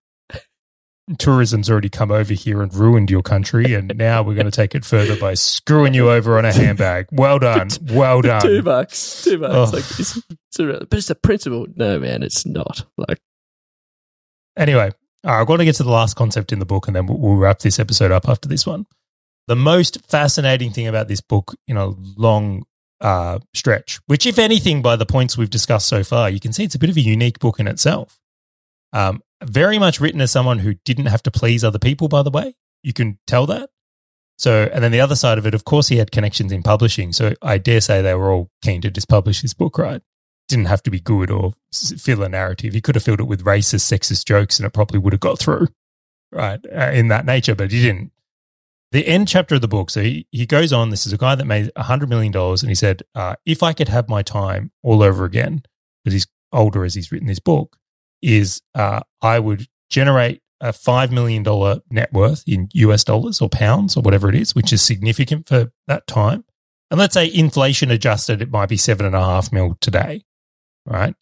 [1.17, 4.73] Tourism's already come over here and ruined your country, and now we're going to take
[4.75, 7.07] it further by screwing you over on a handbag.
[7.11, 8.41] Well done, well done.
[8.41, 9.53] two bucks, two bucks.
[9.55, 9.75] Oh.
[9.75, 11.67] Like, it's, it's a, but it's a principle.
[11.75, 12.85] No, man, it's not.
[12.97, 13.19] Like,
[14.57, 14.91] Anyway,
[15.23, 17.07] all right, I've got to get to the last concept in the book, and then
[17.07, 18.85] we'll, we'll wrap this episode up after this one.
[19.47, 21.87] The most fascinating thing about this book in a
[22.17, 22.63] long
[23.01, 26.63] uh, stretch, which, if anything, by the points we've discussed so far, you can see
[26.63, 28.19] it's a bit of a unique book in itself.
[28.93, 32.31] Um, very much written as someone who didn't have to please other people, by the
[32.31, 32.55] way.
[32.81, 33.69] You can tell that.
[34.37, 37.13] So, and then the other side of it, of course, he had connections in publishing.
[37.13, 40.01] So I dare say they were all keen to just publish his book, right?
[40.49, 42.73] Didn't have to be good or fill a narrative.
[42.73, 45.39] He could have filled it with racist, sexist jokes and it probably would have got
[45.39, 45.67] through,
[46.31, 46.59] right?
[46.65, 48.11] Uh, in that nature, but he didn't.
[48.91, 50.89] The end chapter of the book, so he, he goes on.
[50.91, 53.87] This is a guy that made $100 million and he said, uh, if I could
[53.87, 55.63] have my time all over again,
[56.03, 57.77] because he's older as he's written this book,
[58.23, 61.43] is uh, I would generate a $5 million
[61.91, 65.71] net worth in US dollars or pounds or whatever it is, which is significant for
[65.87, 66.45] that time.
[66.89, 70.23] And let's say inflation adjusted, it might be seven and a half mil today,
[70.85, 71.15] right?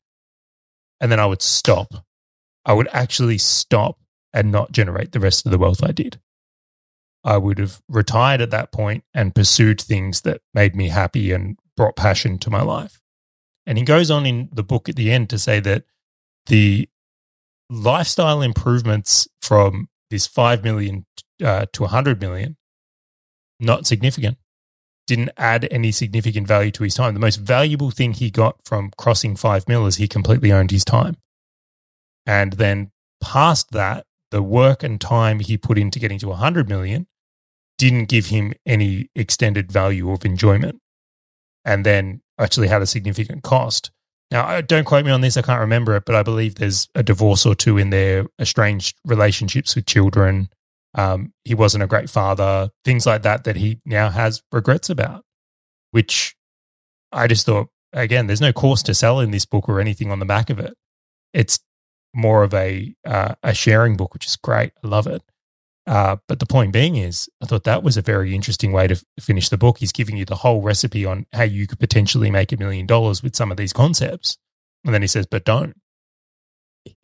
[1.00, 2.06] And then I would stop.
[2.66, 3.98] I would actually stop
[4.32, 6.20] and not generate the rest of the wealth I did.
[7.24, 11.58] I would have retired at that point and pursued things that made me happy and
[11.76, 13.02] brought passion to my life.
[13.66, 15.86] And he goes on in the book at the end to say that
[16.48, 16.90] the
[17.72, 21.06] lifestyle improvements from this 5 million
[21.44, 22.58] uh, to 100 million,
[23.60, 24.38] not significant.
[25.08, 27.14] Didn't add any significant value to his time.
[27.14, 30.86] The most valuable thing he got from crossing 5 mil is he completely owned his
[30.86, 31.16] time.
[32.26, 32.92] And then
[33.22, 37.08] past that, the work and time he put into getting to 100 million
[37.78, 40.80] didn't give him any extended value of enjoyment
[41.66, 43.92] and then actually had a significant cost.
[44.32, 47.04] Now, don't quote me on this, I can't remember it, but I believe there's a
[47.04, 50.50] divorce or two in there, estranged relationships with children.
[50.96, 55.26] Um, he wasn't a great father, things like that, that he now has regrets about,
[55.92, 56.36] which
[57.12, 60.20] I just thought, again, there's no course to sell in this book or anything on
[60.20, 60.74] the back of it.
[61.34, 61.60] It's
[62.14, 64.72] more of a uh, a sharing book, which is great.
[64.84, 65.22] I love it.
[65.88, 69.04] Uh, but the point being is, I thought that was a very interesting way to
[69.20, 69.80] finish the book.
[69.80, 73.24] He's giving you the whole recipe on how you could potentially make a million dollars
[73.24, 74.38] with some of these concepts.
[74.86, 75.76] And then he says, but don't.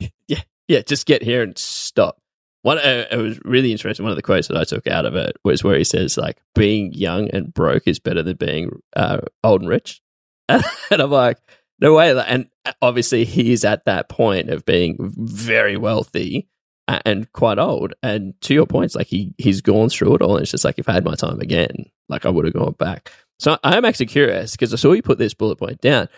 [0.28, 0.42] Yeah.
[0.68, 0.82] Yeah.
[0.82, 2.18] Just get here and stop.
[2.64, 4.04] One, uh, it was really interesting.
[4.04, 6.38] One of the quotes that I took out of it was where he says, like,
[6.54, 10.02] being young and broke is better than being uh, old and rich.
[10.50, 11.38] and I'm like,
[11.80, 12.18] no way.
[12.28, 12.50] And
[12.82, 16.50] obviously, he is at that point of being very wealthy
[16.88, 17.94] and quite old.
[18.02, 20.36] And to your points, like he he's gone through it all.
[20.36, 22.74] And it's just like if I had my time again, like I would have gone
[22.74, 23.12] back.
[23.40, 26.10] So I am actually curious because I saw you put this bullet point down.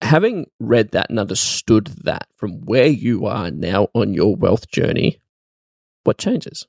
[0.00, 5.20] Having read that and understood that from where you are now on your wealth journey,
[6.02, 6.66] what changes?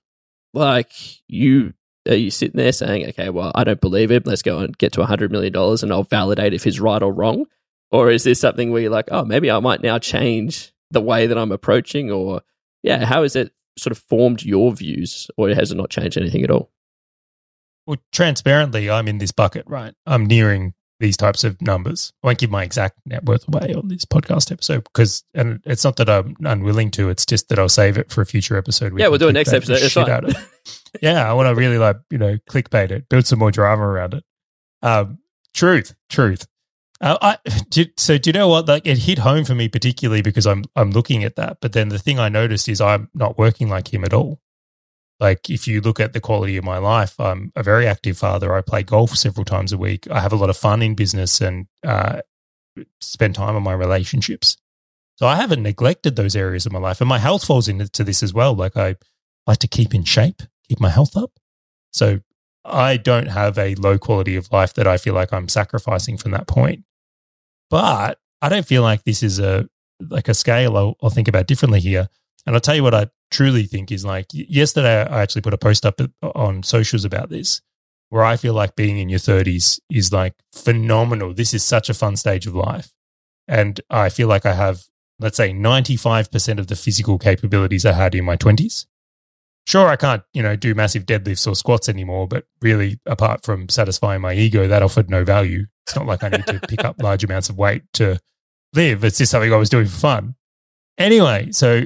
[0.53, 0.91] Like
[1.27, 1.73] you
[2.07, 4.23] are you sitting there saying, okay, well, I don't believe him.
[4.25, 7.45] Let's go and get to $100 million and I'll validate if he's right or wrong?
[7.91, 11.27] Or is this something where you're like, oh, maybe I might now change the way
[11.27, 12.41] that I'm approaching or
[12.83, 16.43] yeah, how has it sort of formed your views, or has it not changed anything
[16.43, 16.71] at all?
[17.87, 19.93] Well, transparently, I'm in this bucket, right?
[20.05, 22.13] I'm nearing these types of numbers.
[22.23, 25.83] I won't give my exact net worth away on this podcast episode because, and it's
[25.83, 27.09] not that I'm unwilling to.
[27.09, 28.93] It's just that I'll save it for a future episode.
[28.93, 29.79] We yeah, we'll do a next episode.
[29.81, 30.33] It's fine.
[31.01, 34.13] yeah, I want to really like you know clickbait it, build some more drama around
[34.13, 34.23] it.
[34.81, 35.19] Um,
[35.53, 36.47] truth, truth.
[37.01, 37.37] Uh, I
[37.97, 38.17] so.
[38.17, 38.67] Do you know what?
[38.67, 41.57] Like, it hit home for me particularly because I'm I'm looking at that.
[41.61, 44.39] But then the thing I noticed is I'm not working like him at all.
[45.19, 48.53] Like, if you look at the quality of my life, I'm a very active father.
[48.55, 50.09] I play golf several times a week.
[50.09, 52.21] I have a lot of fun in business and uh,
[52.99, 54.57] spend time on my relationships.
[55.15, 58.23] So I haven't neglected those areas of my life, and my health falls into this
[58.23, 58.55] as well.
[58.55, 58.95] Like I
[59.45, 61.31] like to keep in shape, keep my health up.
[61.91, 62.21] So
[62.65, 66.31] I don't have a low quality of life that I feel like I'm sacrificing from
[66.31, 66.83] that point.
[67.69, 69.67] But I don't feel like this is a
[69.99, 72.09] like a scale I'll, I'll think about differently here.
[72.45, 75.57] And I'll tell you what I truly think is like yesterday I actually put a
[75.57, 77.61] post up uh, on socials about this
[78.09, 81.33] where I feel like being in your 30s is like phenomenal.
[81.33, 82.93] This is such a fun stage of life.
[83.47, 84.83] And I feel like I have,
[85.17, 88.85] let's say, 95% of the physical capabilities I had in my 20s.
[89.65, 93.69] Sure, I can't, you know, do massive deadlifts or squats anymore, but really, apart from
[93.69, 95.65] satisfying my ego, that offered no value.
[95.85, 98.19] It's not like I need to pick up large amounts of weight to
[98.73, 99.03] live.
[99.03, 100.35] It's just something I was doing for fun.
[100.97, 101.83] Anyway, so,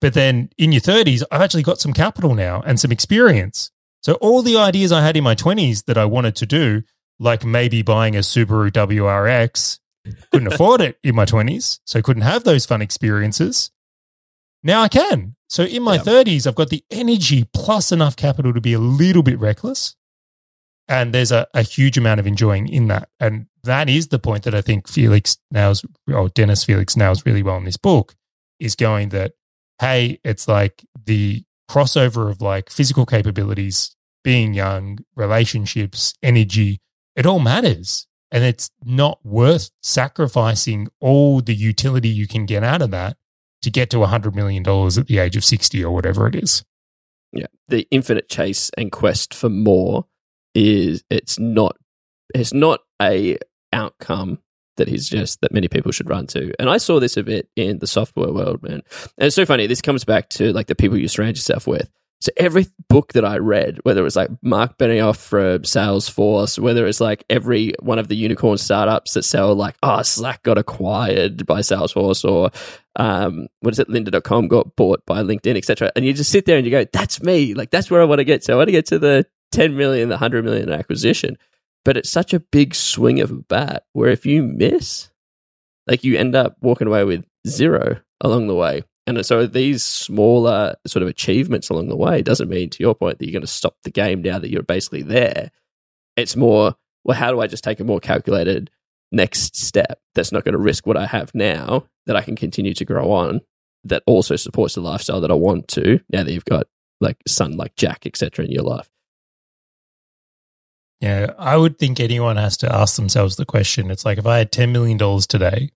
[0.00, 3.70] but then in your 30s, I've actually got some capital now and some experience.
[4.02, 6.82] So all the ideas I had in my 20s that I wanted to do,
[7.18, 9.78] like maybe buying a Subaru WRX,
[10.30, 11.78] couldn't afford it in my 20s.
[11.84, 13.70] So couldn't have those fun experiences.
[14.64, 15.36] Now I can.
[15.48, 19.22] So in my 30s, I've got the energy plus enough capital to be a little
[19.22, 19.94] bit reckless
[20.88, 23.08] and there's a, a huge amount of enjoying in that.
[23.18, 27.42] And that is the point that I think Felix nails, or Dennis Felix nails really
[27.42, 28.14] well in this book,
[28.60, 29.32] is going that,
[29.80, 36.80] hey, it's like the crossover of like physical capabilities, being young, relationships, energy,
[37.16, 38.06] it all matters.
[38.30, 43.16] And it's not worth sacrificing all the utility you can get out of that
[43.64, 46.64] to get to $100 million at the age of 60 or whatever it is.
[47.32, 47.46] Yeah.
[47.68, 50.06] The infinite chase and quest for more
[50.54, 51.76] is it's not
[52.34, 53.38] it's not a
[53.72, 54.38] outcome
[54.76, 56.52] that he's just that many people should run to.
[56.58, 58.82] And I saw this a bit in the software world, man.
[59.18, 59.66] And it's so funny.
[59.66, 61.90] This comes back to like the people you surround yourself with.
[62.20, 66.86] So every book that I read, whether it was like Mark Benioff from Salesforce, whether
[66.86, 71.44] it's like every one of the unicorn startups that sell like, oh, Slack got acquired
[71.44, 72.50] by Salesforce or
[72.96, 75.90] um, what is it, lynda.com got bought by LinkedIn, etc.
[75.96, 77.54] And you just sit there and you go, that's me.
[77.54, 78.52] Like that's where I want to get to.
[78.52, 81.36] I want to get to the 10 million, the 100 million acquisition.
[81.84, 85.10] But it's such a big swing of a bat where if you miss,
[85.86, 88.82] like you end up walking away with zero along the way.
[89.06, 93.18] And so these smaller sort of achievements along the way doesn't mean, to your point,
[93.18, 95.50] that you're going to stop the game now that you're basically there.
[96.16, 96.74] It's more,
[97.04, 98.70] well, how do I just take a more calculated
[99.14, 102.74] next step that's not going to risk what I have now that I can continue
[102.74, 103.40] to grow on
[103.84, 106.66] that also supports the lifestyle that I want to now that you've got
[107.00, 108.44] like a son like Jack, etc.
[108.44, 108.88] in your life.
[111.00, 113.90] Yeah, I would think anyone has to ask themselves the question.
[113.90, 114.98] It's like if I had $10 million
[115.28, 115.70] today,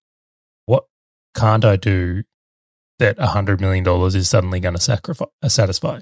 [0.66, 0.86] what
[1.34, 2.22] can't I do
[2.98, 6.00] that $100 million is suddenly going to sacrifice, uh, satisfy?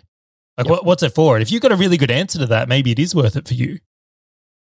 [0.57, 0.68] Like, Yep.
[0.68, 1.34] what, what's it for?
[1.37, 3.49] And if you've got a really good answer to that, maybe it is worth it
[3.49, 3.80] for you.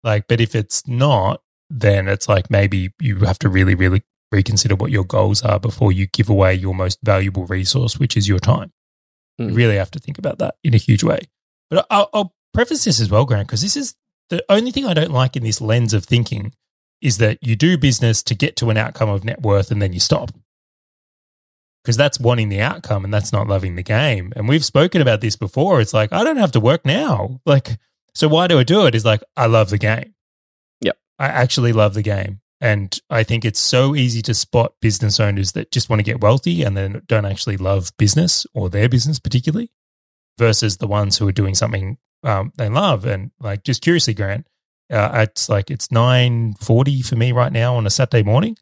[0.03, 1.41] Like, but if it's not,
[1.71, 4.03] then it's like maybe you have to really, really
[4.33, 8.29] reconsider what your goals are before you give away your most valuable resource, which is
[8.29, 8.73] your time.
[9.39, 9.57] You Mm.
[9.57, 11.21] really have to think about that in a huge way.
[11.71, 13.95] But I'll, I'll preface this as well, Grant, because this is
[14.31, 16.53] the only thing I don't like in this lens of thinking
[17.01, 19.93] is that you do business to get to an outcome of net worth and then
[19.93, 20.31] you stop.
[21.83, 24.33] Because that's wanting the outcome and that's not loving the game.
[24.37, 25.81] And we've spoken about this before.
[25.81, 27.41] It's like, I don't have to work now.
[27.45, 27.79] Like,
[28.15, 28.95] so why do I do it?
[28.95, 30.15] Is like, I love the game.
[31.19, 32.41] I actually love the game.
[32.61, 36.21] And I think it's so easy to spot business owners that just want to get
[36.21, 39.71] wealthy and then don't actually love business or their business particularly
[40.39, 43.05] versus the ones who are doing something um, they love.
[43.05, 44.47] And like, just curiously, Grant,
[44.91, 48.57] uh, it's like it's nine forty for me right now on a Saturday morning.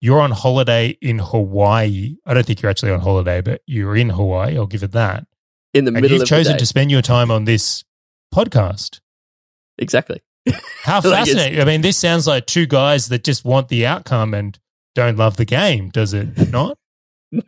[0.00, 2.16] You're on holiday in Hawaii.
[2.24, 4.56] I don't think you're actually on holiday, but you're in Hawaii.
[4.56, 5.26] I'll give it that.
[5.74, 7.82] In the And middle you've of chosen to spend your time on this
[8.32, 9.00] podcast.
[9.78, 10.20] exactly.
[10.82, 11.60] How fascinating!
[11.60, 14.58] I mean, this sounds like two guys that just want the outcome and
[14.94, 15.90] don't love the game.
[15.90, 16.78] Does it not?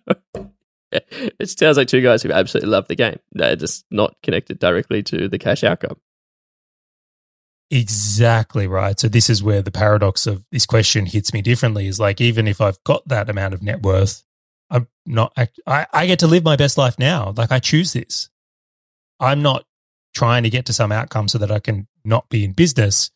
[0.93, 3.19] It sounds like two guys who absolutely love the game.
[3.33, 5.97] They're just not connected directly to the cash outcome.
[7.71, 8.99] Exactly right.
[8.99, 11.87] So this is where the paradox of this question hits me differently.
[11.87, 14.25] Is like even if I've got that amount of net worth,
[14.69, 15.33] I'm not.
[15.67, 17.33] I, I get to live my best life now.
[17.37, 18.29] Like I choose this.
[19.21, 19.65] I'm not
[20.15, 23.11] trying to get to some outcome so that I can not be in business.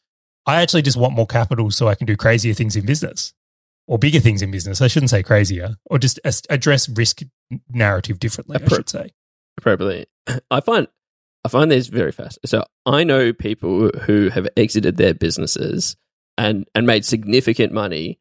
[0.46, 3.32] I actually just want more capital so I can do crazier things in business
[3.86, 4.80] or bigger things in business.
[4.80, 6.20] I shouldn't say crazier or just
[6.50, 7.22] address risk
[7.70, 8.58] narrative differently.
[8.62, 9.10] I should say.
[9.56, 10.06] Appropriately,
[10.50, 10.88] I find
[11.44, 12.38] I find this very fast.
[12.44, 15.96] So I know people who have exited their businesses
[16.36, 18.18] and and made significant money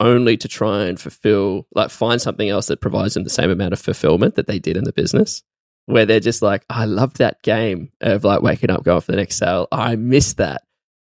[0.00, 3.72] only to try and fulfill like find something else that provides them the same amount
[3.72, 5.42] of fulfillment that they did in the business
[5.86, 9.16] where they're just like i loved that game of like waking up going for the
[9.18, 10.62] next sale i miss that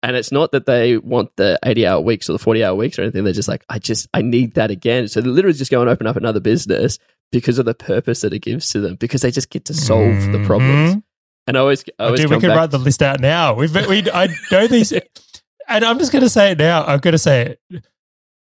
[0.03, 2.99] and it's not that they want the 80 hour weeks or the 40 hour weeks
[2.99, 5.71] or anything they're just like i just i need that again so they literally just
[5.71, 6.99] go and open up another business
[7.31, 10.31] because of the purpose that it gives to them because they just get to solve
[10.31, 10.45] the Mhm.
[10.45, 11.03] problems
[11.47, 13.53] and i always i always Dude, we can back write the list out now.
[13.53, 14.91] We've, we, I know these,
[15.67, 16.83] and I'm just going to say it now.
[16.83, 17.85] I'm going to say it.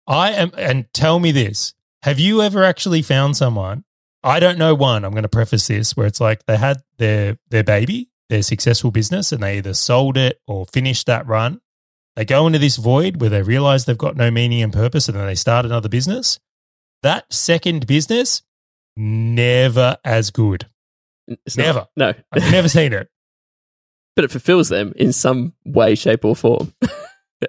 [0.07, 1.73] I am, and tell me this:
[2.03, 3.83] Have you ever actually found someone?
[4.25, 5.05] I don't know one.
[5.05, 8.91] I'm going to preface this where it's like they had their their baby, their successful
[8.91, 11.61] business, and they either sold it or finished that run.
[12.15, 15.17] They go into this void where they realize they've got no meaning and purpose, and
[15.17, 16.39] then they start another business.
[17.03, 18.41] That second business,
[18.97, 20.67] never as good.
[21.27, 21.87] It's not- Never.
[21.97, 23.09] no I've never seen it.
[24.15, 26.73] but it fulfills them in some way, shape, or form.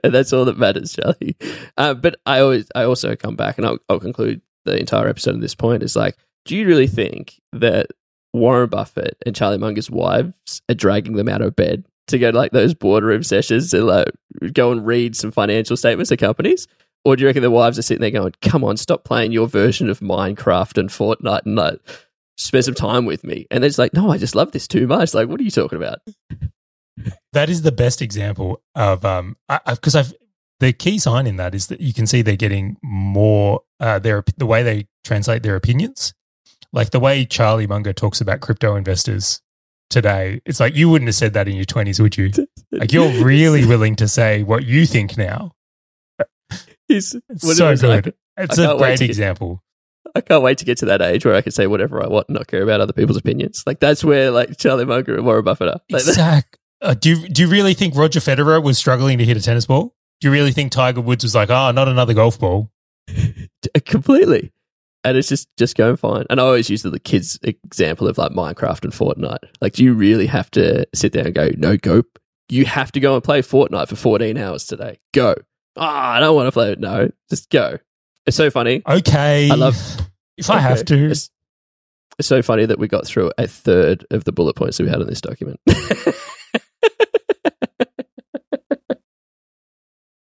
[0.03, 1.37] and that's all that matters, Charlie.
[1.77, 5.37] Uh, but I always, I also come back, and I'll, I'll conclude the entire episode
[5.37, 5.83] at this point.
[5.83, 6.17] Is like,
[6.47, 7.89] do you really think that
[8.33, 12.37] Warren Buffett and Charlie Munger's wives are dragging them out of bed to go to
[12.37, 14.09] like those boardroom sessions and like
[14.53, 16.67] go and read some financial statements of companies?
[17.05, 19.47] Or do you reckon the wives are sitting there going, "Come on, stop playing your
[19.47, 21.81] version of Minecraft and Fortnite and like
[22.37, 23.47] spend some time with me"?
[23.51, 25.15] And they're just like, "No, I just love this too much.
[25.15, 26.01] Like, what are you talking about?"
[27.33, 29.37] That is the best example of um
[29.69, 30.15] because I've
[30.59, 34.25] the key sign in that is that you can see they're getting more uh their
[34.37, 36.15] the way they translate their opinions.
[36.77, 39.41] Like the way Charlie Munger talks about crypto investors
[39.91, 42.31] today, it's like you wouldn't have said that in your twenties, would you?
[42.71, 45.53] Like you're really willing to say what you think now.
[46.87, 48.15] He's It's so it good.
[48.37, 49.63] It's I a great get- example.
[50.15, 52.29] I can't wait to get to that age where I can say whatever I want
[52.29, 53.63] and not care about other people's opinions.
[53.67, 55.81] Like that's where like Charlie Munger and Warren Buffett are.
[55.91, 56.59] Like, Exact.
[56.81, 59.67] Uh, do you, do you really think Roger Federer was struggling to hit a tennis
[59.67, 59.95] ball?
[60.21, 62.71] Do you really think Tiger Woods was like, oh, not another golf ball?
[63.85, 64.53] completely.
[65.07, 66.25] And it's just just going fine.
[66.29, 69.39] And I always use the, the kids example of like Minecraft and Fortnite.
[69.61, 72.03] Like, do you really have to sit there and go, no, go?
[72.49, 74.99] You have to go and play Fortnite for 14 hours today.
[75.15, 75.35] Go.
[75.77, 76.81] Ah, I don't want to play it.
[76.81, 77.79] No, just go.
[78.27, 78.83] It's so funny.
[78.87, 79.51] Okay.
[79.51, 80.01] I love-
[80.37, 81.11] If I have to.
[81.11, 81.31] It's,
[82.19, 84.91] it's so funny that we got through a third of the bullet points that we
[84.91, 85.61] had in this document.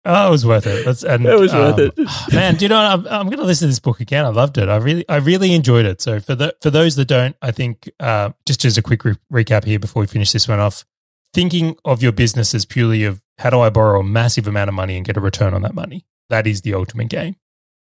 [0.04, 0.84] Oh, it was worth it.
[0.84, 2.08] That's, and, It was worth um, it.
[2.32, 2.56] man.
[2.56, 2.76] Do you know?
[2.76, 3.06] what?
[3.12, 4.24] I'm, I'm going to listen to this book again.
[4.24, 4.68] I loved it.
[4.68, 6.00] I really, I really enjoyed it.
[6.00, 9.16] So for the for those that don't, I think uh, just as a quick re-
[9.32, 10.84] recap here before we finish this one off,
[11.32, 14.74] thinking of your business as purely of how do I borrow a massive amount of
[14.74, 16.04] money and get a return on that money.
[16.30, 17.36] That is the ultimate game,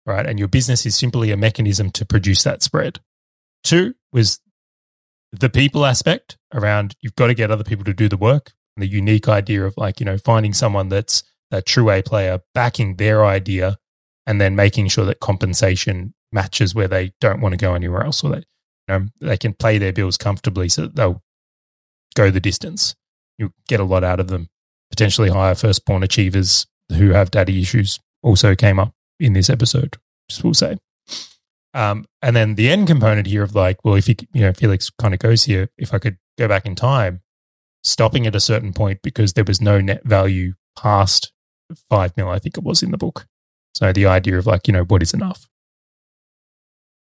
[0.05, 0.25] right?
[0.25, 2.99] And your business is simply a mechanism to produce that spread.
[3.63, 4.39] Two was
[5.31, 8.53] the people aspect around you've got to get other people to do the work.
[8.75, 12.41] And the unique idea of like you know finding someone that's that true A player,
[12.53, 13.77] backing their idea,
[14.25, 18.23] and then making sure that compensation matches where they don't want to go anywhere else,
[18.23, 18.43] or they, you
[18.87, 21.23] know, they can play their bills comfortably, so they'll
[22.15, 22.95] go the distance.
[23.37, 24.49] You get a lot out of them.
[24.91, 29.97] Potentially higher firstborn achievers who have daddy issues also came up in this episode.
[30.29, 30.77] Just will say.
[31.73, 34.89] Um, and then the end component here of like, well, if you you know Felix
[34.89, 37.21] kind of goes here, if I could go back in time,
[37.83, 41.31] stopping at a certain point because there was no net value past
[41.75, 43.27] five mil, I think it was in the book.
[43.73, 45.47] So the idea of like, you know, what is enough?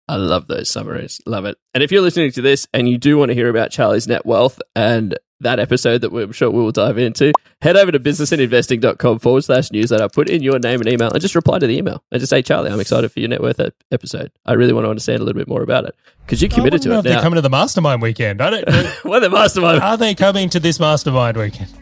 [0.07, 1.20] I love those summaries.
[1.26, 1.57] Love it.
[1.72, 4.26] And if you're listening to this and you do want to hear about Charlie's net
[4.26, 7.32] wealth and that episode that we're sure we will dive into,
[7.62, 11.34] head over to businessinvesting.com forward slash newsletter, put in your name and email, and just
[11.34, 14.30] reply to the email and just say, Charlie, I'm excited for your net worth episode.
[14.44, 16.92] I really want to understand a little bit more about it because you committed to
[16.92, 18.42] it if they're coming to the mastermind weekend.
[18.42, 19.82] I don't well, the mastermind.
[19.82, 21.72] Are they coming to this mastermind weekend?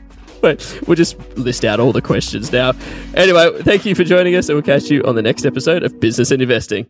[0.43, 2.72] But we'll just list out all the questions now.
[3.14, 5.99] Anyway, thank you for joining us, and we'll catch you on the next episode of
[6.01, 6.86] Business and Investing.